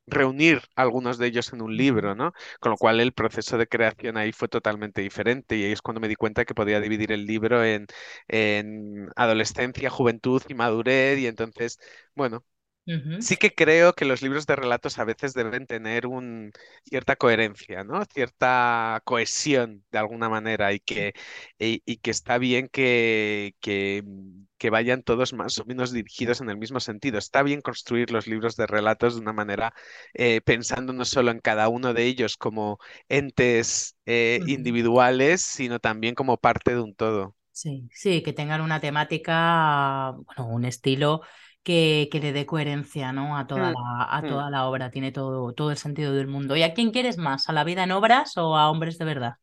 [0.06, 2.32] reunir algunos de ellos en un libro, ¿no?
[2.60, 6.00] Con lo cual el proceso de creación ahí fue totalmente diferente y ahí es cuando
[6.00, 7.86] me di cuenta que podía dividir el libro en,
[8.28, 11.78] en adolescencia, juventud y madurez y entonces,
[12.14, 12.44] bueno.
[13.18, 16.52] Sí que creo que los libros de relatos a veces deben tener un,
[16.84, 18.02] cierta coherencia, ¿no?
[18.06, 21.12] Cierta cohesión de alguna manera y que,
[21.58, 24.02] y, y que está bien que, que,
[24.56, 27.18] que vayan todos más o menos dirigidos en el mismo sentido.
[27.18, 29.74] Está bien construir los libros de relatos de una manera
[30.14, 32.78] eh, pensando no solo en cada uno de ellos como
[33.10, 37.36] entes eh, individuales, sino también como parte de un todo.
[37.52, 41.20] Sí, sí, que tengan una temática, bueno, un estilo
[41.62, 43.36] que, que le dé coherencia, ¿no?
[43.38, 44.26] A toda Mm, la, a mm.
[44.26, 46.56] toda la obra, tiene todo, todo el sentido del mundo.
[46.56, 47.48] ¿Y a quién quieres más?
[47.48, 49.34] ¿A la vida en obras o a hombres de verdad?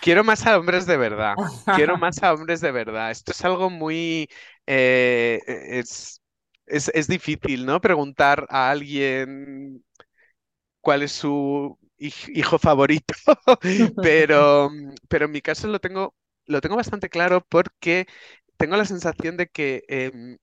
[0.00, 1.40] Quiero más a hombres de verdad.
[1.70, 3.10] Quiero más a hombres de verdad.
[3.10, 4.28] Esto es algo muy...
[4.66, 6.20] eh, es,
[6.66, 7.80] es, es difícil, ¿no?
[7.80, 9.84] Preguntar a alguien
[10.80, 13.14] cuál es su hij- hijo favorito,
[14.00, 14.70] pero,
[15.08, 16.14] pero en mi caso lo tengo,
[16.46, 18.06] lo tengo bastante claro porque
[18.56, 20.38] tengo la sensación de que em,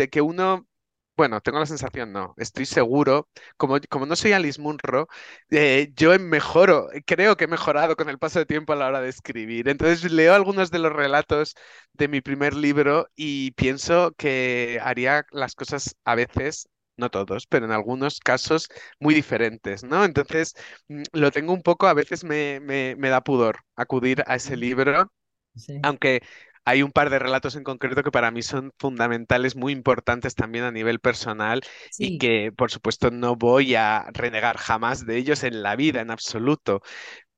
[0.00, 0.66] de que uno,
[1.16, 5.08] bueno, tengo la sensación, no, estoy seguro, como, como no soy Alice Munro,
[5.50, 9.00] eh, yo mejoro, creo que he mejorado con el paso de tiempo a la hora
[9.00, 9.68] de escribir.
[9.68, 11.54] Entonces leo algunos de los relatos
[11.92, 16.68] de mi primer libro y pienso que haría las cosas a veces.
[16.96, 20.04] No todos, pero en algunos casos muy diferentes, ¿no?
[20.04, 20.54] Entonces,
[20.88, 24.54] mm, lo tengo un poco, a veces me, me, me da pudor acudir a ese
[24.56, 25.10] libro
[25.54, 26.22] Sí, aunque
[26.70, 30.64] hay un par de relatos en concreto que para mí son fundamentales, muy importantes también
[30.64, 31.62] a nivel personal
[31.98, 36.10] y que, por supuesto, no voy a renegar jamás de ellos en la vida, en
[36.10, 36.80] absoluto.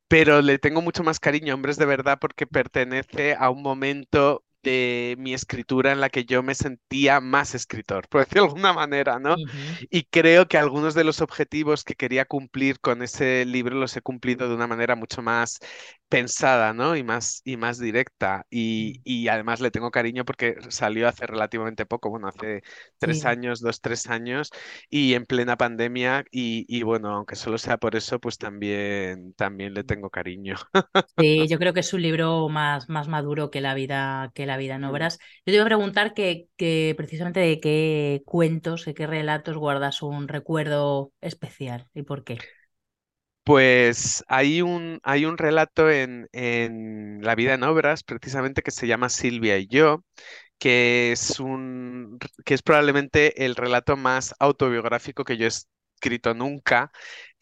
[0.09, 4.45] Pero le tengo mucho más cariño a Hombres de Verdad porque pertenece a un momento
[4.62, 8.72] de mi escritura en la que yo me sentía más escritor, por decirlo de alguna
[8.72, 9.37] manera, ¿no?
[9.91, 14.03] Y creo que algunos de los objetivos que quería cumplir con ese libro los he
[14.03, 15.59] cumplido de una manera mucho más
[16.13, 16.97] pensada, ¿no?
[16.97, 18.47] Y más, y más directa.
[18.51, 22.63] Y, y además le tengo cariño porque salió hace relativamente poco, bueno, hace
[22.99, 23.27] tres Sí.
[23.27, 24.51] años, dos, tres años,
[24.91, 26.25] y en plena pandemia.
[26.31, 30.57] Y, y bueno, aunque solo sea por eso, pues también, también le tengo cariño.
[31.19, 34.57] Sí, yo creo que es un libro más, más maduro que la vida, que la
[34.57, 34.85] vida en Mm.
[34.85, 35.19] obras.
[35.45, 40.03] Yo te iba a preguntar que, que precisamente de qué cuentos, de qué relatos guardas
[40.03, 42.47] un recuerdo especial y por qué.
[43.45, 48.86] Pues hay un, hay un relato en, en La vida en obras, precisamente, que se
[48.86, 50.05] llama Silvia y yo,
[50.59, 56.93] que es un, que es probablemente el relato más autobiográfico que yo he escrito nunca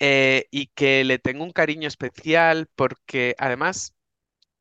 [0.01, 3.95] eh, y que le tengo un cariño especial porque además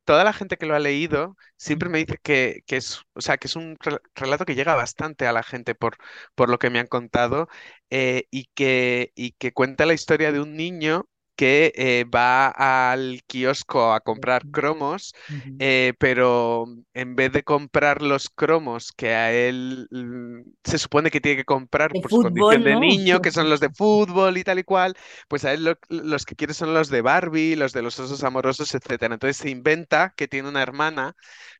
[0.05, 3.37] toda la gente que lo ha leído siempre me dice que, que es, o sea,
[3.37, 3.77] que es un
[4.15, 5.97] relato que llega bastante a la gente por,
[6.35, 7.47] por lo que me han contado
[7.89, 11.07] eh, y que, y que cuenta la historia de un niño
[11.39, 15.13] que eh, va al kiosco a comprar cromos,
[15.57, 21.21] eh, pero en vez de comprar los cromos que a él mm, se supone que
[21.21, 24.59] tiene que comprar por su condición de niño, que son los de fútbol y tal
[24.59, 24.97] y cual,
[25.29, 28.75] pues a él los que quiere son los de Barbie, los de los osos amorosos,
[28.75, 29.13] etcétera.
[29.13, 31.15] Entonces se inventa que tiene una hermana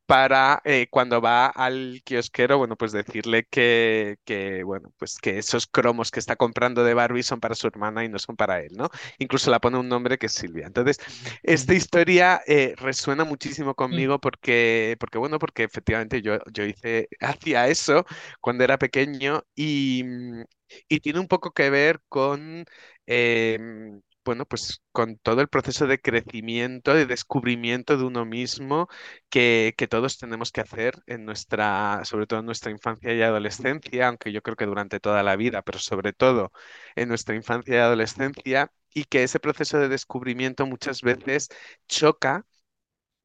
[0.10, 5.68] para eh, cuando va al kiosquero, bueno, pues decirle que, que, bueno, pues que esos
[5.68, 8.72] cromos que está comprando de Barbie son para su hermana y no son para él,
[8.76, 8.90] ¿no?
[9.20, 10.66] Incluso la pone un nombre que es Silvia.
[10.66, 10.98] Entonces,
[11.44, 13.76] esta historia eh, resuena muchísimo mm.
[13.76, 18.04] conmigo porque, porque, bueno, porque efectivamente yo, yo hice, hacía eso
[18.42, 20.04] cuando era pequeño y,
[20.88, 22.66] y tiene un poco que ver con...
[23.06, 28.88] Em, bueno, pues con todo el proceso de crecimiento, de descubrimiento de uno mismo
[29.30, 34.32] que, todos tenemos que hacer en nuestra, sobre todo en nuestra infancia y adolescencia, aunque
[34.32, 36.52] yo creo que durante toda la vida, pero sobre todo
[36.96, 41.50] en nuestra infancia y adolescencia, y que ese proceso de descubrimiento muchas veces
[41.88, 42.46] choca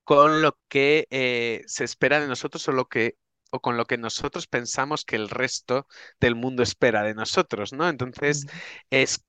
[0.05, 3.19] con lo que eh, se espera de nosotros o lo que
[3.51, 5.87] o con lo que nosotros pensamos que el resto
[6.21, 7.89] del mundo espera de nosotros, ¿no?
[7.89, 8.47] Entonces,
[8.91, 9.24] es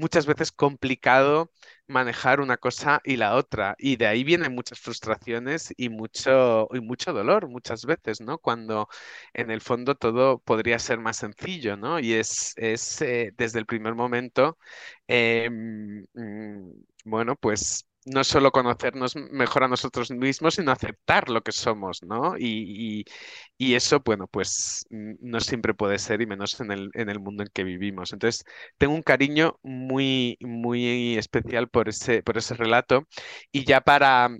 [0.00, 1.52] muchas veces complicado
[1.86, 3.74] manejar una cosa y la otra.
[3.78, 8.38] Y de ahí vienen muchas frustraciones y mucho, y mucho dolor muchas veces, ¿no?
[8.38, 8.88] Cuando
[9.34, 11.98] en el fondo todo podría ser más sencillo, ¿no?
[12.00, 14.58] Y es, es eh, desde el primer momento,
[15.08, 16.70] em, mm,
[17.04, 22.36] bueno, pues no solo conocernos mejor a nosotros mismos, sino aceptar lo que somos, ¿no?
[22.38, 23.04] Y,
[23.58, 27.50] eso, bueno, pues no siempre puede ser, y menos en el, en el mundo en
[27.52, 28.12] que vivimos.
[28.12, 28.44] Entonces,
[28.78, 33.06] tengo un cariño muy, muy especial por ese, por ese relato.
[33.52, 34.30] Y ya para,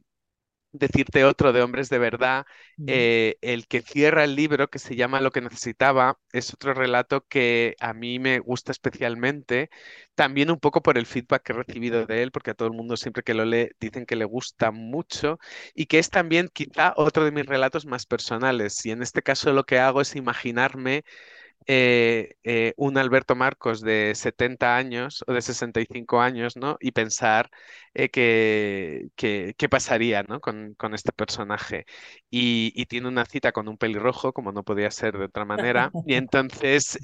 [0.73, 2.45] decirte otro de Hombres de Verdad,
[2.87, 7.27] eh, el que cierra el libro, que se llama Lo que necesitaba, es otro relato
[7.27, 9.71] que a mí me gusta especialmente,
[10.15, 12.75] también un poco por el feedback que he recibido de él, porque a todo el
[12.75, 15.39] mundo siempre que lo lee dicen que le gusta mucho,
[15.75, 18.85] y que es también quizá otro de mis relatos más personales.
[18.87, 21.05] Y en este caso lo que hago es imaginarme
[21.67, 26.77] eh, eh, un Alberto Marcos de 70 años o de 65 años, ¿no?
[26.81, 27.51] Y pensar
[27.95, 30.41] eh, que, qué pasaría, ¿no?
[30.41, 31.85] Con, este personaje.
[32.31, 35.91] Y, tiene una cita con un pelirrojo, como no podía ser de otra manera.
[36.07, 36.99] Y entonces,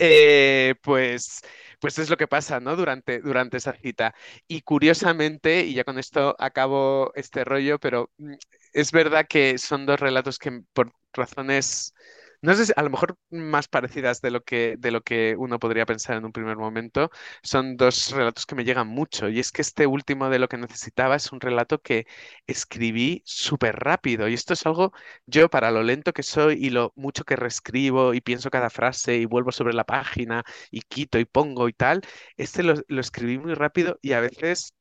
[0.82, 1.42] pues,
[1.80, 2.76] pues es lo que pasa, ¿no?
[2.76, 4.14] Durante, durante esa cita.
[4.48, 8.34] Y curiosamente, y ya con esto acabo este rollo, pero mm,
[8.72, 11.94] es verdad que son dos relatos que por razones
[12.42, 15.86] no sé, a lo mejor más parecidas de lo que, de lo que uno podría
[15.86, 17.10] pensar en un primer momento,
[17.42, 19.28] son dos relatos que me llegan mucho.
[19.28, 22.06] Y es que este último de lo que necesitaba es un relato que
[22.46, 24.28] escribí súper rápido.
[24.28, 24.92] Y esto es algo,
[25.26, 29.16] yo para lo lento que soy y lo mucho que reescribo y pienso cada frase
[29.16, 32.02] y vuelvo sobre la página y quito y pongo y tal,
[32.36, 34.74] este lo, lo escribí muy rápido y a veces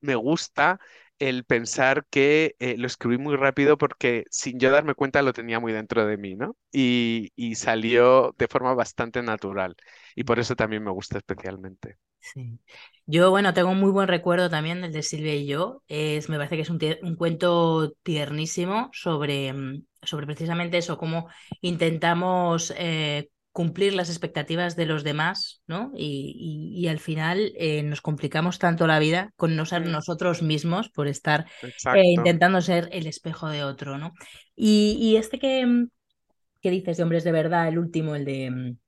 [0.00, 0.80] me gusta
[1.20, 5.60] el pensar que eh, lo escribí muy rápido porque sin yo darme cuenta lo tenía
[5.60, 6.56] muy dentro de mí, ¿no?
[6.72, 9.76] Y, salió de forma bastante natural
[10.16, 11.98] y por eso también me gusta especialmente.
[12.20, 12.58] Sí.
[13.06, 15.82] Yo, bueno, tengo un muy buen recuerdo también del de Silvia y yo.
[15.88, 21.28] Es, me parece que es un, un cuento tiernísimo sobre, mm, sobre precisamente eso, cómo
[21.60, 25.92] intentamos eh, cumplir las expectativas de los demás, ¿no?
[25.96, 29.90] Y, al final eh, nos complicamos tanto la vida con no ser mm.
[29.90, 34.12] nosotros mismos por estar eh, intentando ser el espejo de otro, ¿no?
[34.56, 35.88] Y, este que, mm,
[36.60, 38.78] que dices de hombres de verdad, el último, el de mm,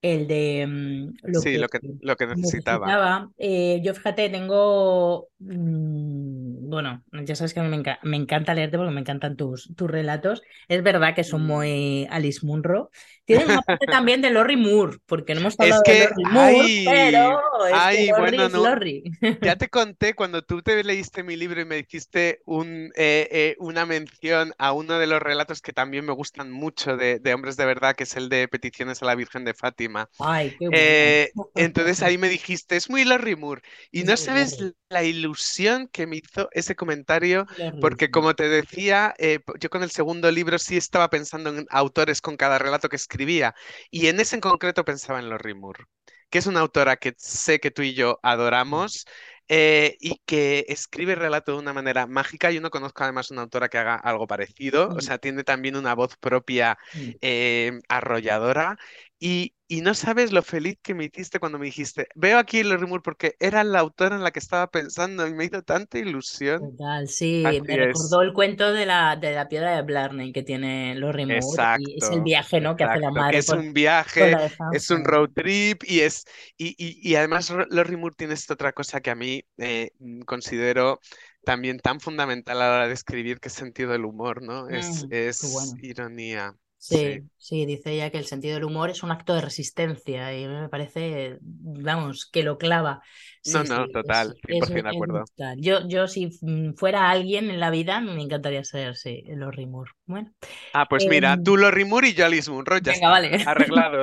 [0.00, 3.30] el de lo, sí, que, lo, que, lo que necesitaba.
[3.36, 9.00] Eh, yo fíjate, tengo, bueno, ya sabes que a mí me, encanta leerte porque me
[9.00, 10.42] encantan tus, tus relatos.
[10.68, 12.90] Es verdad que son muy Alice Munro.
[13.28, 17.40] Tienes una parte también de Lorry Moore, porque no hemos hablado de Lorry Moore, pero
[17.66, 19.04] es bueno, Lorry.
[19.42, 23.56] Ya te conté cuando tú te leíste mi libro y me dijiste un, eh, eh,
[23.58, 27.58] una mención a uno de los relatos que también me gustan mucho de, de hombres
[27.58, 31.32] de verdad, que es el de Peticiones a la Virgen de Fátima Ay, qué eh,
[31.54, 33.60] entonces ahí me dijiste, es muy Larry Moore.
[33.92, 34.56] Y no sabes
[34.88, 37.46] la ilusión que me hizo ese comentario,
[37.82, 39.14] porque como te decía,
[39.60, 43.54] yo con el segundo libro sí estaba pensando en autores con cada relato que escribía.
[43.90, 45.84] Y en ese en concreto pensaba en Larry Moore,
[46.30, 49.04] que es una autora que sé que tú y yo adoramos.
[49.50, 52.50] eh, y que escribe relato de una manera mágica.
[52.50, 55.74] Yo no conozco además una autora que haga algo parecido, o Mm, sea, tiene también
[55.76, 57.14] una voz propia mm.
[57.22, 58.76] eh, arrolladora.
[59.20, 62.78] Y, y no sabes lo feliz que me hiciste cuando me dijiste, veo aquí el
[62.86, 66.60] Moore porque era la autora en la que estaba pensando y me hizo tanta ilusión.
[66.60, 67.86] Total, sí, Así me es.
[67.86, 71.98] recordó el cuento de la, de la piedra de Blarney que tiene Lorrie Moore y
[71.98, 72.76] es el viaje, ¿no?
[72.76, 74.32] que hace la madre es con, un viaje,
[74.70, 76.24] es un road trip y es
[76.56, 80.20] y, y, y además Lorrie Moore tiene esta otra cosa que a mí eh, mm,
[80.22, 81.00] considero
[81.44, 84.68] también tan fundamental a la hora de escribir, que es sentido del humor, ¿no?
[84.68, 85.08] Es, Mm,
[85.38, 85.72] qué es bueno.
[85.80, 86.96] ironía, sí.
[86.96, 90.46] Sí, sí, dice ella que el sentido del humor es un acto de resistencia y
[90.46, 93.02] me parece, vamos, que lo clava.
[93.44, 95.24] No, Sí, no, sí, total, es, 100% de acuerdo.
[95.58, 99.90] Yo, yo si mm, fuera alguien en la vida, me encantaría ser, sí, Lorrie Moore.
[100.06, 100.32] Bueno,
[100.72, 103.30] Ah, pues mira, em, tú Lorrie Moore y yo Alice Munro, ya venga, está, vale.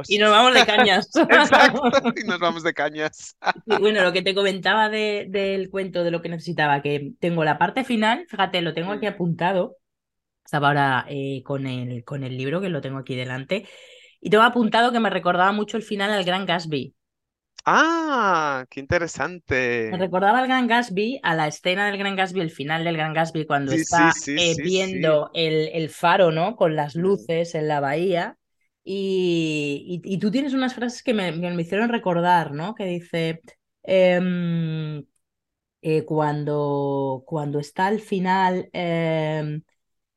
[0.07, 0.17] Y arreglados.
[0.19, 1.09] nos vamos de cañas.
[1.30, 3.38] Exacto, y nos vamos de cañas.
[3.65, 7.43] Sí, bueno, lo que te comentaba de, del cuento de lo que necesitaba, que tengo
[7.43, 9.09] la parte final, fíjate, lo tengo aquí Mm.
[9.09, 9.78] apuntado.
[10.45, 13.67] Estaba ahora eh, con el, con el libro, que lo tengo aquí delante.
[14.21, 16.95] Y tengo apuntado que me recordaba mucho el final al Gran Gatsby.
[17.65, 18.79] Ah, qué
[19.89, 19.99] Me interesante.
[19.99, 23.45] recordaba al Gran Gatsby, a la escena del Gran Gatsby, el final del Gran Gatsby,
[23.45, 26.55] cuando Sí, está sí, eh, sí, viendo el, el faro, ¿no?
[26.55, 28.37] Con las luces en la bahía.
[28.83, 32.73] Y, y, y tú tienes unas frases que me, me hicieron recordar, ¿no?
[32.75, 33.41] Que dice,
[33.83, 35.03] em,
[35.81, 39.61] eh, cuando, cuando está al final em,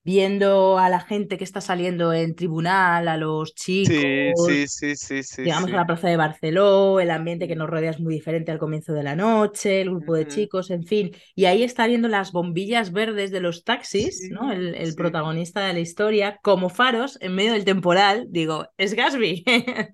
[0.09, 5.23] viendo a la gente que está saliendo en tribunal, a los chicos, sí, sí, sí,
[5.23, 8.51] sí, llegamos a la plaza de Barceló, el ambiente que nos rodea es muy diferente
[8.51, 12.09] al comienzo de la noche, el grupo de chicos, en fin, y ahí está viendo
[12.09, 14.51] las bombillas verdes de los taxis, ¿no?
[14.53, 19.45] El, el protagonista de la historia, como faros en medio del temporal, digo, es Gatsby,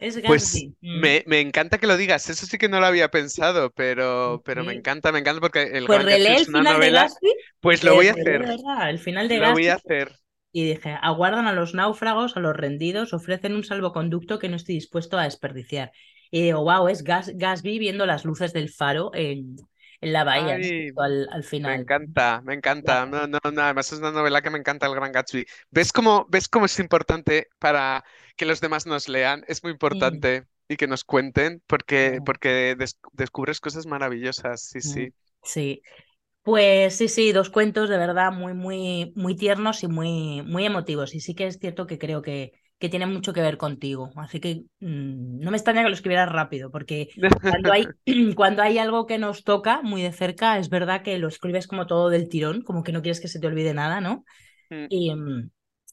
[0.00, 0.74] es Pues Gatsby.
[0.80, 4.42] Mm, me, me encanta que lo digas, eso sí que no lo había pensado, pero,
[4.44, 7.30] pero me encanta, me encanta porque El Pues el es una de novela, Gatsby,
[7.60, 10.12] pues lo voy a hacer, verdad el final de lo voy a hacer.
[10.52, 14.76] y dije, aguardan a los náufragos, a los rendidos, ofrecen un salvoconducto que no estoy
[14.76, 15.92] dispuesto a desperdiciar.
[16.30, 19.56] Y digo, wow, es Gas Gatsby viendo las luces del faro en,
[20.00, 20.58] en la bahía,
[20.96, 21.74] al, al me final.
[21.74, 23.06] encanta, me encanta.
[23.06, 25.46] No, no, no, además es una novela que me encanta, El Gran Gatsby.
[25.70, 28.04] ¿Ves cómo, ves cómo es importante para
[28.36, 29.44] que los demás nos lean?
[29.48, 34.80] Es muy Mm, importante y que nos cuenten porque, porque des- descubres cosas maravillosas, sí,
[34.82, 35.06] mm.
[35.06, 35.14] sí.
[35.42, 35.82] Sí,
[36.42, 41.14] pues sí, sí, dos cuentos de verdad muy, muy, muy tiernos y muy, muy emotivos.
[41.14, 44.10] Y sí que es cierto que creo que, que tienen mucho que ver contigo.
[44.16, 47.10] Así que mm, no me extraña que lo escribieras rápido, porque
[47.44, 47.86] cuando hay,
[48.34, 51.86] cuando hay algo que nos toca muy de cerca, es verdad que lo escribes como
[51.86, 54.24] todo del tirón, como que no quieres que se te olvide nada, ¿no?
[54.70, 54.86] Mm.
[54.88, 55.50] Y, mm,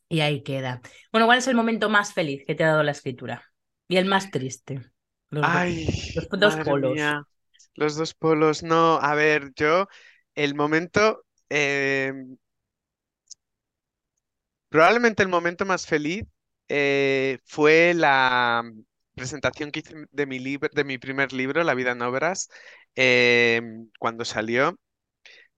[0.09, 0.81] y ahí queda.
[1.11, 3.43] Bueno, ¿cuál es el momento más feliz que te ha dado la escritura?
[3.89, 4.81] Y el más triste.
[5.29, 5.85] Los dos, Ay,
[6.15, 6.93] los dos polos.
[6.93, 7.23] mía,
[7.75, 8.63] los dos polos.
[8.63, 9.87] No, a ver, yo,
[10.35, 12.13] el momento, eh,
[14.69, 16.23] probablemente el momento más feliz
[16.69, 18.63] eh, fue la
[19.15, 22.49] presentación que hice de mi libro, de mi primer libro, La vida en obras,
[22.95, 23.61] eh,
[23.99, 24.77] cuando salió,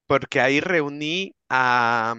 [0.07, 2.15] porque ahí reuní a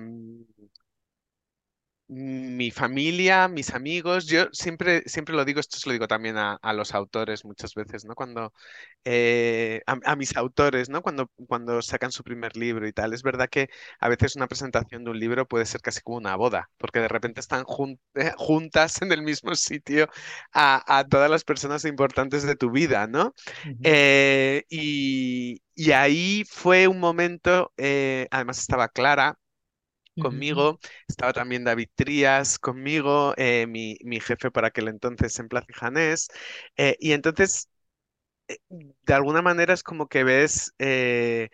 [2.13, 6.55] mi familia, mis amigos, yo siempre, siempre lo digo, esto se lo digo también a,
[6.63, 8.15] a los autores muchas veces, ¿no?
[8.17, 8.53] Cuando,
[9.05, 11.03] eh, a, a mis autores, ¿no?
[11.03, 13.13] Cuando, cuando sacan su primer libro y tal.
[13.15, 16.37] Es verdad que a veces una presentación de un libro puede ser casi como una
[16.37, 20.09] boda, porque de repente están jun- eh, juntas en el mismo sitio
[20.53, 23.35] a, a todas las personas importantes de tu vida, ¿no?
[23.83, 27.73] Eh, y, y ahí fue un momento,
[28.31, 29.39] además estaba Clara
[30.19, 35.67] conmigo, estaba también David Trías conmigo, eh, mi, mi jefe por aquel entonces en Plaza
[35.75, 36.29] Janés,
[36.77, 37.69] eh, y entonces,
[38.69, 41.51] de alguna manera es como que ves eh,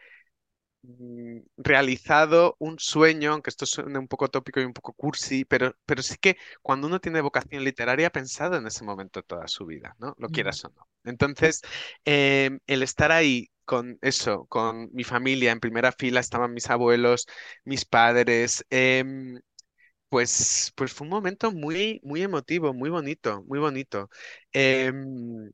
[1.56, 6.02] realizado un sueño, aunque esto suene un poco tópico y un poco cursi, pero, pero
[6.02, 9.94] sí que cuando uno tiene vocación literaria ha pensado en ese momento toda su vida,
[9.98, 10.14] ¿no?
[10.18, 10.88] Lo quieras o no.
[11.04, 11.62] Entonces,
[12.04, 17.26] em, el estar ahí con eso, con mi familia en primera fila, estaban mis abuelos,
[17.64, 19.40] mis padres, em,
[20.08, 24.08] pues, pues fue un momento muy, muy emotivo, muy bonito, muy bonito.
[24.52, 25.50] Em,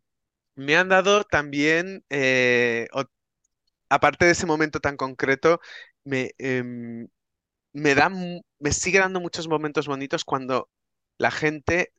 [0.55, 2.89] me han dado también, eh,
[3.93, 5.61] aparte de ese momento tan concreto,
[6.05, 7.09] me, em,
[7.73, 10.71] me da, me sigue dando muchos momentos bonitos cuando
[11.19, 11.93] la gente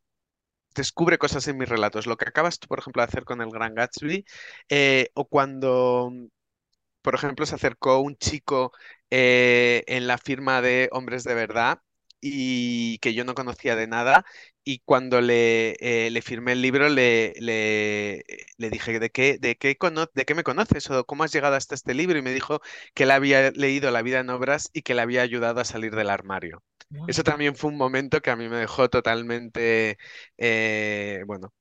[0.76, 2.07] descubre cosas en mis relatos.
[2.07, 4.26] Lo que acabas tú, por ejemplo, de hacer con el Gran Gatsby,
[4.70, 6.11] eh, o cuando,
[7.02, 8.72] por ejemplo, se acercó un chico
[9.10, 11.80] eh, en la firma de Hombres de Verdad
[12.26, 14.26] y que yo no conocía de nada.
[14.64, 18.24] Y cuando le, eh, le firmé el libro, le, le,
[18.58, 19.78] le dije, ¿de qué, de, qué
[20.14, 22.18] ¿de qué me conoces o cómo has llegado hasta este libro?
[22.18, 22.62] Y me dijo
[22.94, 25.95] que él había leído La vida en obras y que le había ayudado a salir
[25.95, 26.64] del armario.
[27.06, 29.98] Eso también fue un momento que a mí me dejó totalmente,
[30.38, 31.54] eh, bueno,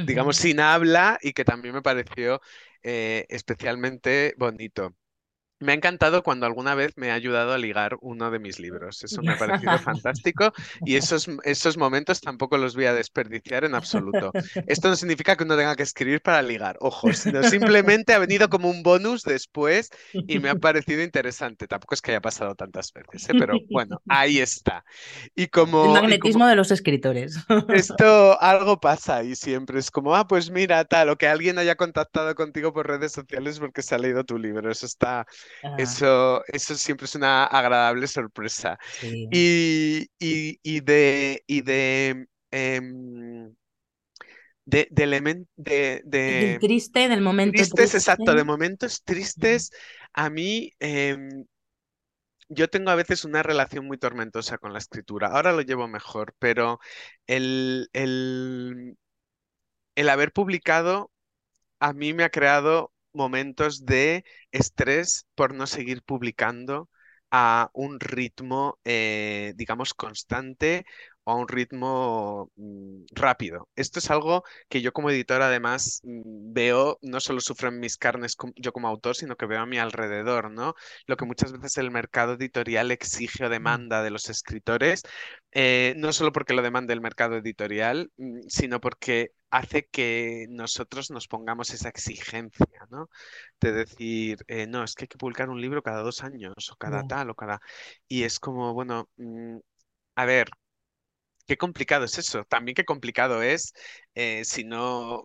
[0.00, 2.40] digamos, sin habla y que también me pareció
[2.82, 4.94] eh, especialmente bonito.
[5.62, 9.02] Me ha encantado cuando alguna vez me ha ayudado a ligar uno de mis libros.
[9.04, 10.52] Eso me ha parecido fantástico
[10.84, 14.32] y esos, esos momentos tampoco los voy a desperdiciar en absoluto.
[14.66, 18.48] Esto no significa que uno tenga que escribir para ligar, ojo, sino simplemente ha venido
[18.48, 21.66] como un bonus después y me ha parecido interesante.
[21.66, 23.34] Tampoco es que haya pasado tantas veces, ¿eh?
[23.38, 24.84] pero bueno, ahí está.
[25.34, 27.36] Y como, El magnetismo de los escritores.
[27.68, 31.76] Esto algo pasa y siempre es como, ah, pues mira, tal, o que alguien haya
[31.76, 34.70] contactado contigo por redes sociales porque se ha leído tu libro.
[34.70, 35.26] Eso está,
[35.78, 38.78] eso, eso siempre es una agradable sorpresa.
[39.02, 43.54] Y, y, y, de, y de, em,
[44.64, 49.70] de, de, de, de, triste, del momento tristes, exacto, de momentos tristes,
[50.12, 51.44] a mí em,
[52.48, 55.28] yo tengo a veces una relación muy tormentosa con la escritura.
[55.28, 56.80] Ahora lo llevo mejor, pero
[57.26, 58.96] el, el,
[59.94, 61.10] el haber publicado
[61.80, 66.88] a mí me ha creado momentos de estrés por no seguir publicando
[67.32, 70.84] a un ritmo, eh, digamos, constante
[71.24, 73.68] o a un ritmo mm, rápido.
[73.74, 77.96] Esto es algo que yo como editor además mm, veo, no solo sufro en mis
[77.96, 80.74] carnes yo como autor, sino que veo a mi alrededor, ¿no?
[81.06, 83.52] Lo que muchas veces el mercado editorial exige o mm.
[83.52, 85.02] demanda de los escritores,
[85.52, 88.10] eh, no solo porque lo demande el mercado editorial,
[88.48, 93.08] sino porque hace que nosotros nos pongamos esa exigencia, ¿no?
[93.60, 96.76] De decir, eh, no, es que hay que publicar un libro cada dos años o
[96.76, 97.60] cada tal o cada...
[98.08, 99.08] Y es como, bueno,
[100.16, 100.48] a ver,
[101.46, 102.44] Qué complicado es eso.
[102.44, 103.72] También qué complicado es
[104.14, 105.24] eh, si no,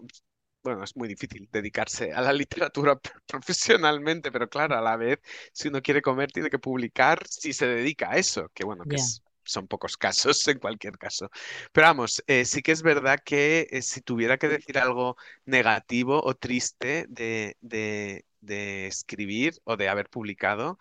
[0.63, 2.33] bueno, es muy difícil dedicarse a la
[2.73, 5.19] literatura profesionalmente, pero claro, a la vez,
[5.53, 8.97] si uno quiere comer, tiene que publicar si se dedica a eso, que bueno, que
[9.47, 11.29] son pocos casos en cualquier caso.
[11.71, 16.21] Pero vamos, eh, sí que es verdad que eh, si tuviera que decir algo negativo
[16.23, 18.23] o triste de, de,
[18.87, 20.79] escribir o de haber publicado,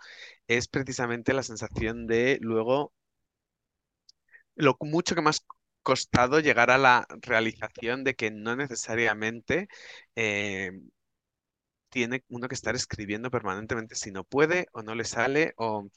[0.48, 2.92] es precisamente la sensación de luego
[4.54, 5.44] lo mucho que más
[5.82, 9.68] costado llegar a la realización de que no necesariamente
[10.16, 10.72] eh,
[11.90, 15.88] tiene uno que estar escribiendo permanentemente si no puede o no le sale o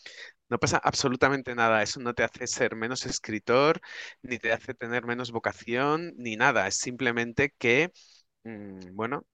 [0.49, 1.83] no pasa absolutamente nada.
[1.83, 3.81] Eso no te hace ser menos escritor,
[4.21, 6.67] ni te hace tener menos vocación, ni nada.
[6.67, 7.91] Es simplemente que,
[8.43, 9.25] mm, bueno,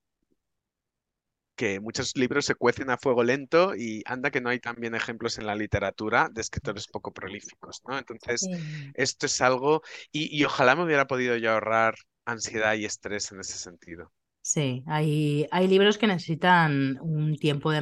[1.56, 5.38] que muchos libros se cuecen a fuego lento y anda que no hay también ejemplos
[5.38, 7.98] en la literatura de escritores poco prolíficos, ¿no?
[7.98, 8.46] Entonces,
[8.94, 9.82] esto es algo,
[10.12, 11.94] y, ojalá me hubiera podido yo ahorrar
[12.26, 14.12] ansiedad y estrés en ese sentido.
[14.42, 17.80] Sí, hay, hay libros que necesitan un tiempo de,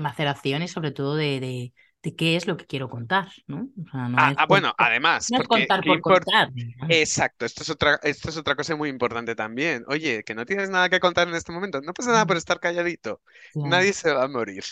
[0.00, 1.72] maceración y sobre todo de,
[2.14, 3.68] qué es lo que quiero contar, ¿no?
[3.92, 6.50] Ah, ah, bueno, además, contar por contar.
[6.88, 9.84] Exacto, esto es otra, esto es otra cosa muy importante también.
[9.88, 12.60] Oye, que no tienes nada que contar en este momento, no pasa nada por estar
[12.60, 13.20] calladito.
[13.54, 14.64] Nadie se va a morir.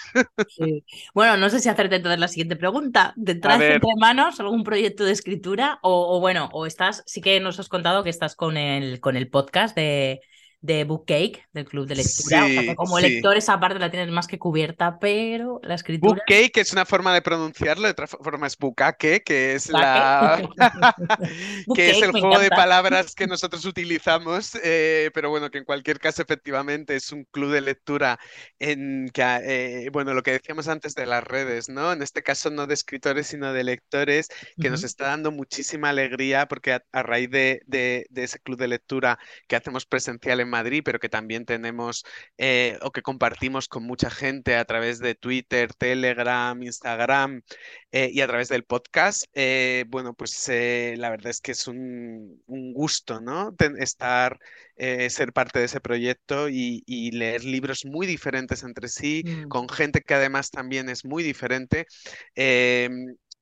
[1.15, 3.15] Bueno, no sé si hacerte entonces la siguiente pregunta.
[3.23, 5.79] ¿Te traes entre manos algún proyecto de escritura?
[5.83, 9.17] O, o, bueno, o estás, sí que nos has contado que estás con el, con
[9.17, 10.21] el podcast de
[10.65, 12.75] de Bookcake, del club de lectura.
[12.75, 16.15] como lector esa parte la tienes más que cubierta, pero la escritura...
[16.15, 20.41] Bookcake es una forma de pronunciarlo, de otra forma es bukake, que es la...
[21.75, 25.99] que es el juego de palabras que nosotros utilizamos, eh, pero bueno, que en cualquier
[25.99, 28.19] caso efectivamente es un club de lectura
[28.59, 31.93] en que, eh, bueno, lo que decíamos antes de las redes, ¿no?
[31.93, 34.29] En este caso no de escritores, sino de lectores,
[34.59, 38.69] que nos está dando muchísima alegría porque a, raíz de, de, de, ese club de
[38.69, 42.05] lectura que hacemos presencial en Madrid, pero que también tenemos
[42.39, 47.43] eh, o que compartimos con mucha gente a través de Twitter, Telegram, Instagram
[47.91, 49.25] eh, y a través del podcast.
[49.35, 53.55] Eh, bueno, pues la verdad es que es un, gusto, ¿no?
[53.79, 54.39] estar,
[54.77, 59.49] ser parte de ese proyecto y, leer libros muy diferentes entre sí, mm.
[59.49, 61.87] con gente que además también es muy diferente.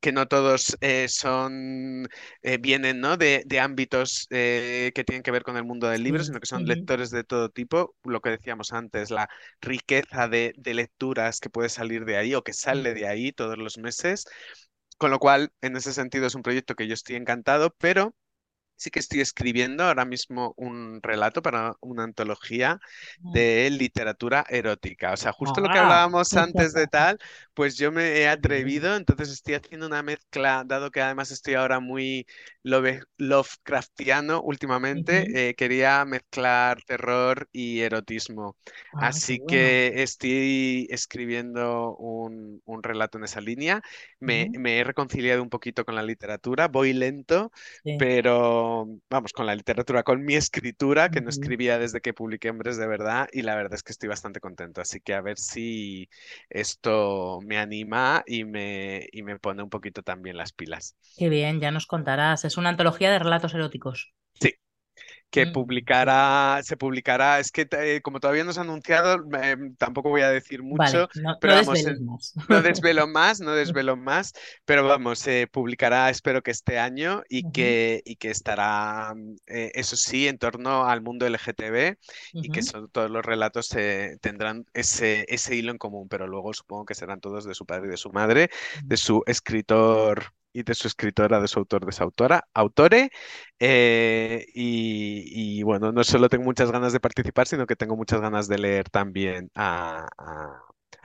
[0.03, 2.09] Que no todos eh, son,
[2.43, 3.17] eh, vienen ¿no?
[3.17, 6.67] de, ámbitos eh, que tienen que ver con el mundo del libro, sino que son
[6.67, 7.95] lectores de todo tipo.
[8.03, 9.29] Lo que decíamos antes, la
[9.61, 13.79] riqueza de, lecturas que puede salir de ahí o que sale de ahí todos los
[13.79, 14.27] meses.
[14.99, 18.13] Con lo cual, en ese sentido, es un proyecto que yo estoy encantado, pero
[18.83, 22.81] sí que estoy escribiendo ahora mismo un relato para una antología
[23.23, 25.13] de literatura erótica.
[25.13, 25.79] O sea, justo lo que Ah.
[25.79, 27.19] hablábamos antes de tal,
[27.55, 31.81] pues yo me he atrevido, entonces estoy haciendo una mezcla, dado que además estoy ahora
[31.81, 32.27] muy
[32.63, 38.57] love- Lovecraftiano últimamente, eh, quería mezclar terror y erotismo.
[38.93, 39.41] Ah, Así bueno.
[39.41, 43.83] que estoy escribiendo un, un relato en esa línea.
[44.21, 47.53] Me, he reconciliado un poquito con la literatura, voy lento,
[47.85, 47.93] Sí.
[47.97, 48.72] pero
[49.11, 52.87] vamos, con la literatura, con mi escritura, que no escribía desde que publiqué Hombres de
[52.87, 54.81] Verdad, y la verdad es que estoy bastante contento.
[54.81, 56.09] Así que a ver si
[56.51, 60.97] esto me anima y me, y me pone un poquito también las pilas.
[61.17, 62.45] Qué bien, ya nos contarás.
[62.45, 64.13] Es una antología de relatos eróticos.
[65.33, 69.57] Que Mm, publicará, se publicará, es que eh, como todavía no se ha anunciado, eh,
[69.79, 72.35] tampoco voy a decir Vale, mucho, no, pero no vamos, eh, más.
[72.51, 74.35] no desvelo más, no desvelo más,
[74.67, 79.71] pero vamos, se publicará, espero que este año y que, y que estará, mm, eh,
[79.75, 81.97] eso sí, en torno al mundo LGTB
[82.35, 83.71] y que son, todos los relatos
[84.21, 87.87] tendrán ese, ese hilo en común, pero luego supongo que serán todos de su padre
[87.87, 88.51] y de su madre,
[88.85, 93.11] de su escritor y de su escritora, de su autor, de su autora, autore.
[93.59, 98.21] eh, y, y, bueno, no solo tengo muchas ganas de participar, sino que tengo muchas
[98.21, 100.61] ganas de leer también a, a-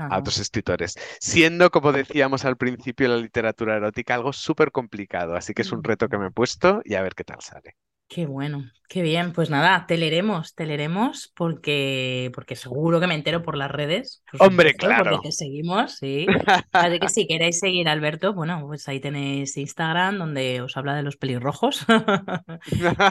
[0.10, 0.96] a otros escritores.
[1.20, 5.36] Siendo, como decíamos al principio, la literatura erótica algo súper complicado.
[5.36, 7.76] Así que es un reto que me he puesto y a ver qué tal sale.
[8.10, 9.34] Qué bueno, qué bien.
[9.34, 14.24] Pues nada, te leeremos, te leeremos porque, porque seguro que me entero por las redes.
[14.40, 15.12] Hombre, supuesto, claro.
[15.12, 16.26] Porque te seguimos, sí.
[16.72, 20.96] Así que si queréis seguir a Alberto, bueno, pues ahí tenéis Instagram donde os habla
[20.96, 21.86] de los pelirrojos.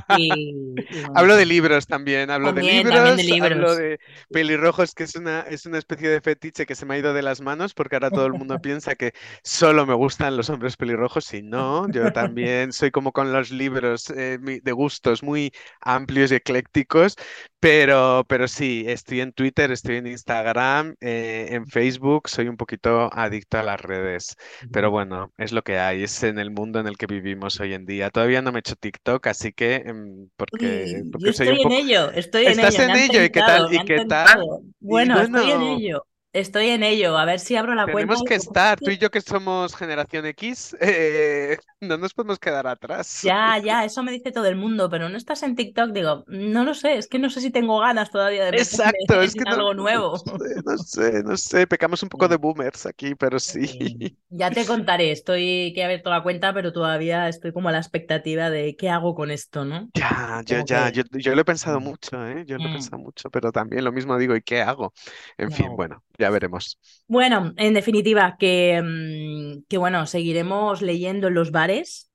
[0.09, 3.77] Y, y bueno, Hablo de libros también, hablo de también, también de libros, hablo libros.
[3.77, 4.01] de
[4.31, 7.23] pelirrojos, que es una, es una especie de fetiche que se me ha ido de
[7.23, 9.12] las manos porque ahora todo el mundo piensa que
[9.43, 14.10] solo me gustan los hombres pelirrojos y no, yo también soy como con los libros
[14.10, 15.50] eh, de gustos muy
[15.80, 17.16] amplios y eclécticos,
[17.58, 23.10] pero, pero sí, estoy en Twitter, estoy en Instagram, eh, en Facebook, soy un poquito
[23.12, 24.36] adicto a las redes,
[24.70, 27.74] pero bueno, es lo que hay, es en el mundo en el que vivimos hoy
[27.74, 28.10] en día.
[28.10, 31.72] Todavía no me he hecho TikTok, así que em, porque, yo porque soy un estoy
[31.72, 33.24] en ello, estoy en ¿Estás ello, me en ello?
[33.24, 33.74] ¿Y qué tal?
[33.74, 34.44] ¿Y qué tal?
[34.80, 36.06] Y Bueno, estoy en bueno, ello,
[36.40, 38.14] estoy en ello, a ver si abro la cuenta.
[38.14, 42.66] tenemos que estar, tú y yo que somos generación X, eh, no nos podemos quedar
[42.66, 43.22] atrás.
[43.22, 46.64] Ya, ya, eso me dice todo el mundo, pero no estás en TikTok, digo, no
[46.64, 49.56] lo sé, es que no sé si tengo ganas todavía de Exacto, es que no,
[49.56, 50.22] algo no nuevo.
[50.38, 54.16] sé, no sé, no sé, pecamos un poco de boomers aquí, pero sí.
[54.28, 57.78] Ya te contaré, estoy que he abierto la cuenta, pero todavía estoy como a la
[57.78, 59.90] expectativa de qué hago con esto, ¿no?
[59.94, 60.90] Ya, yo ya, que...
[60.90, 62.44] yo, yo lo he pensado Mm, mucho, ¿eh?
[62.46, 64.92] Yo lo he mm, pensado mucho, pero también lo mismo digo, ¿y qué hago?
[65.38, 66.78] En ¿qué fin, bueno, ya veremos.
[67.09, 72.11] Bueno, en definitiva, que, mm, que bueno, seguiremos leyendo en los bares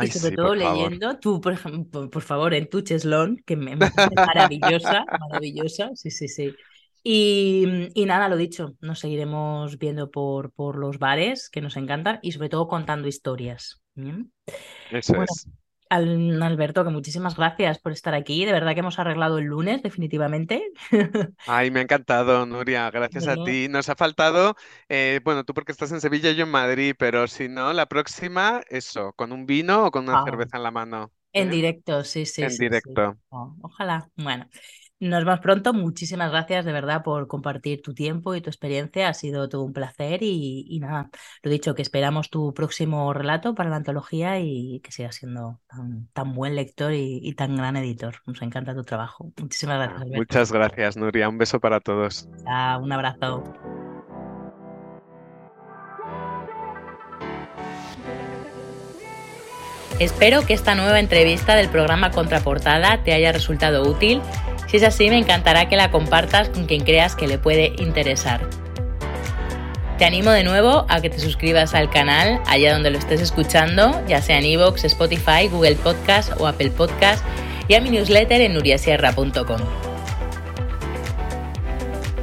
[0.00, 0.94] y sobre sí, todo favor.
[0.94, 5.90] leyendo, tú, por ejemplo, por favor, en tu cheslón, que me, me parece maravillosa, maravillosa,
[5.94, 6.58] sí, sí, sí.
[7.04, 12.20] Y, y nada, lo dicho, nos seguiremos viendo por, por los bares, que nos encantan,
[12.22, 13.82] y sobre todo contando historias.
[13.94, 14.32] ¿bien?
[14.90, 15.48] Eso Bueno, es.
[15.90, 18.44] Al, Alberto, que muchísimas gracias por estar aquí.
[18.44, 20.72] De verdad que hemos arreglado el lunes, definitivamente.
[21.46, 23.68] Ay, me ha encantado, Nuria, gracias a ti.
[23.68, 24.54] Nos ha faltado,
[24.88, 27.86] eh, bueno, tú porque estás en Sevilla y yo en Madrid, pero si no, la
[27.86, 31.50] próxima, eso, con un vino o con una ah, cerveza en la mano, en ¿eh?
[31.50, 32.62] directo, sí, sí, En sí, sí.
[32.64, 33.16] directo.
[33.30, 34.10] Oh, ojalá.
[34.16, 34.48] Bueno,
[35.00, 35.72] nos vemos pronto.
[35.72, 39.08] Muchísimas gracias de verdad por compartir tu tiempo y tu experiencia.
[39.08, 41.10] Ha sido todo un placer y, y nada,
[41.42, 46.08] lo dicho, que esperamos tu próximo relato para la antología y que sigas siendo tan,
[46.12, 48.16] tan buen lector y, y tan gran editor.
[48.26, 49.32] Nos encanta tu trabajo.
[49.36, 50.16] Muchísimas gracias, Ah, Alberto.
[50.16, 51.28] muchas gracias, Nuria.
[51.28, 52.28] Un beso para todos.
[52.44, 53.44] Chao, un abrazo.
[59.98, 64.20] Espero que esta nueva entrevista del programa Contraportada te haya resultado útil.
[64.68, 68.48] Si es así, me encantará que la compartas con quien creas que le puede interesar.
[69.96, 74.00] Te animo de nuevo a que te suscribas al canal allá donde lo estés escuchando,
[74.06, 77.24] ya sea en iVoox, Spotify, Google Podcast o Apple Podcast,
[77.66, 79.60] y a mi newsletter en nuriasierra.com.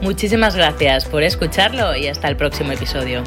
[0.01, 3.23] Muchísimas gracias por escucharlo y hasta el próximo episodio.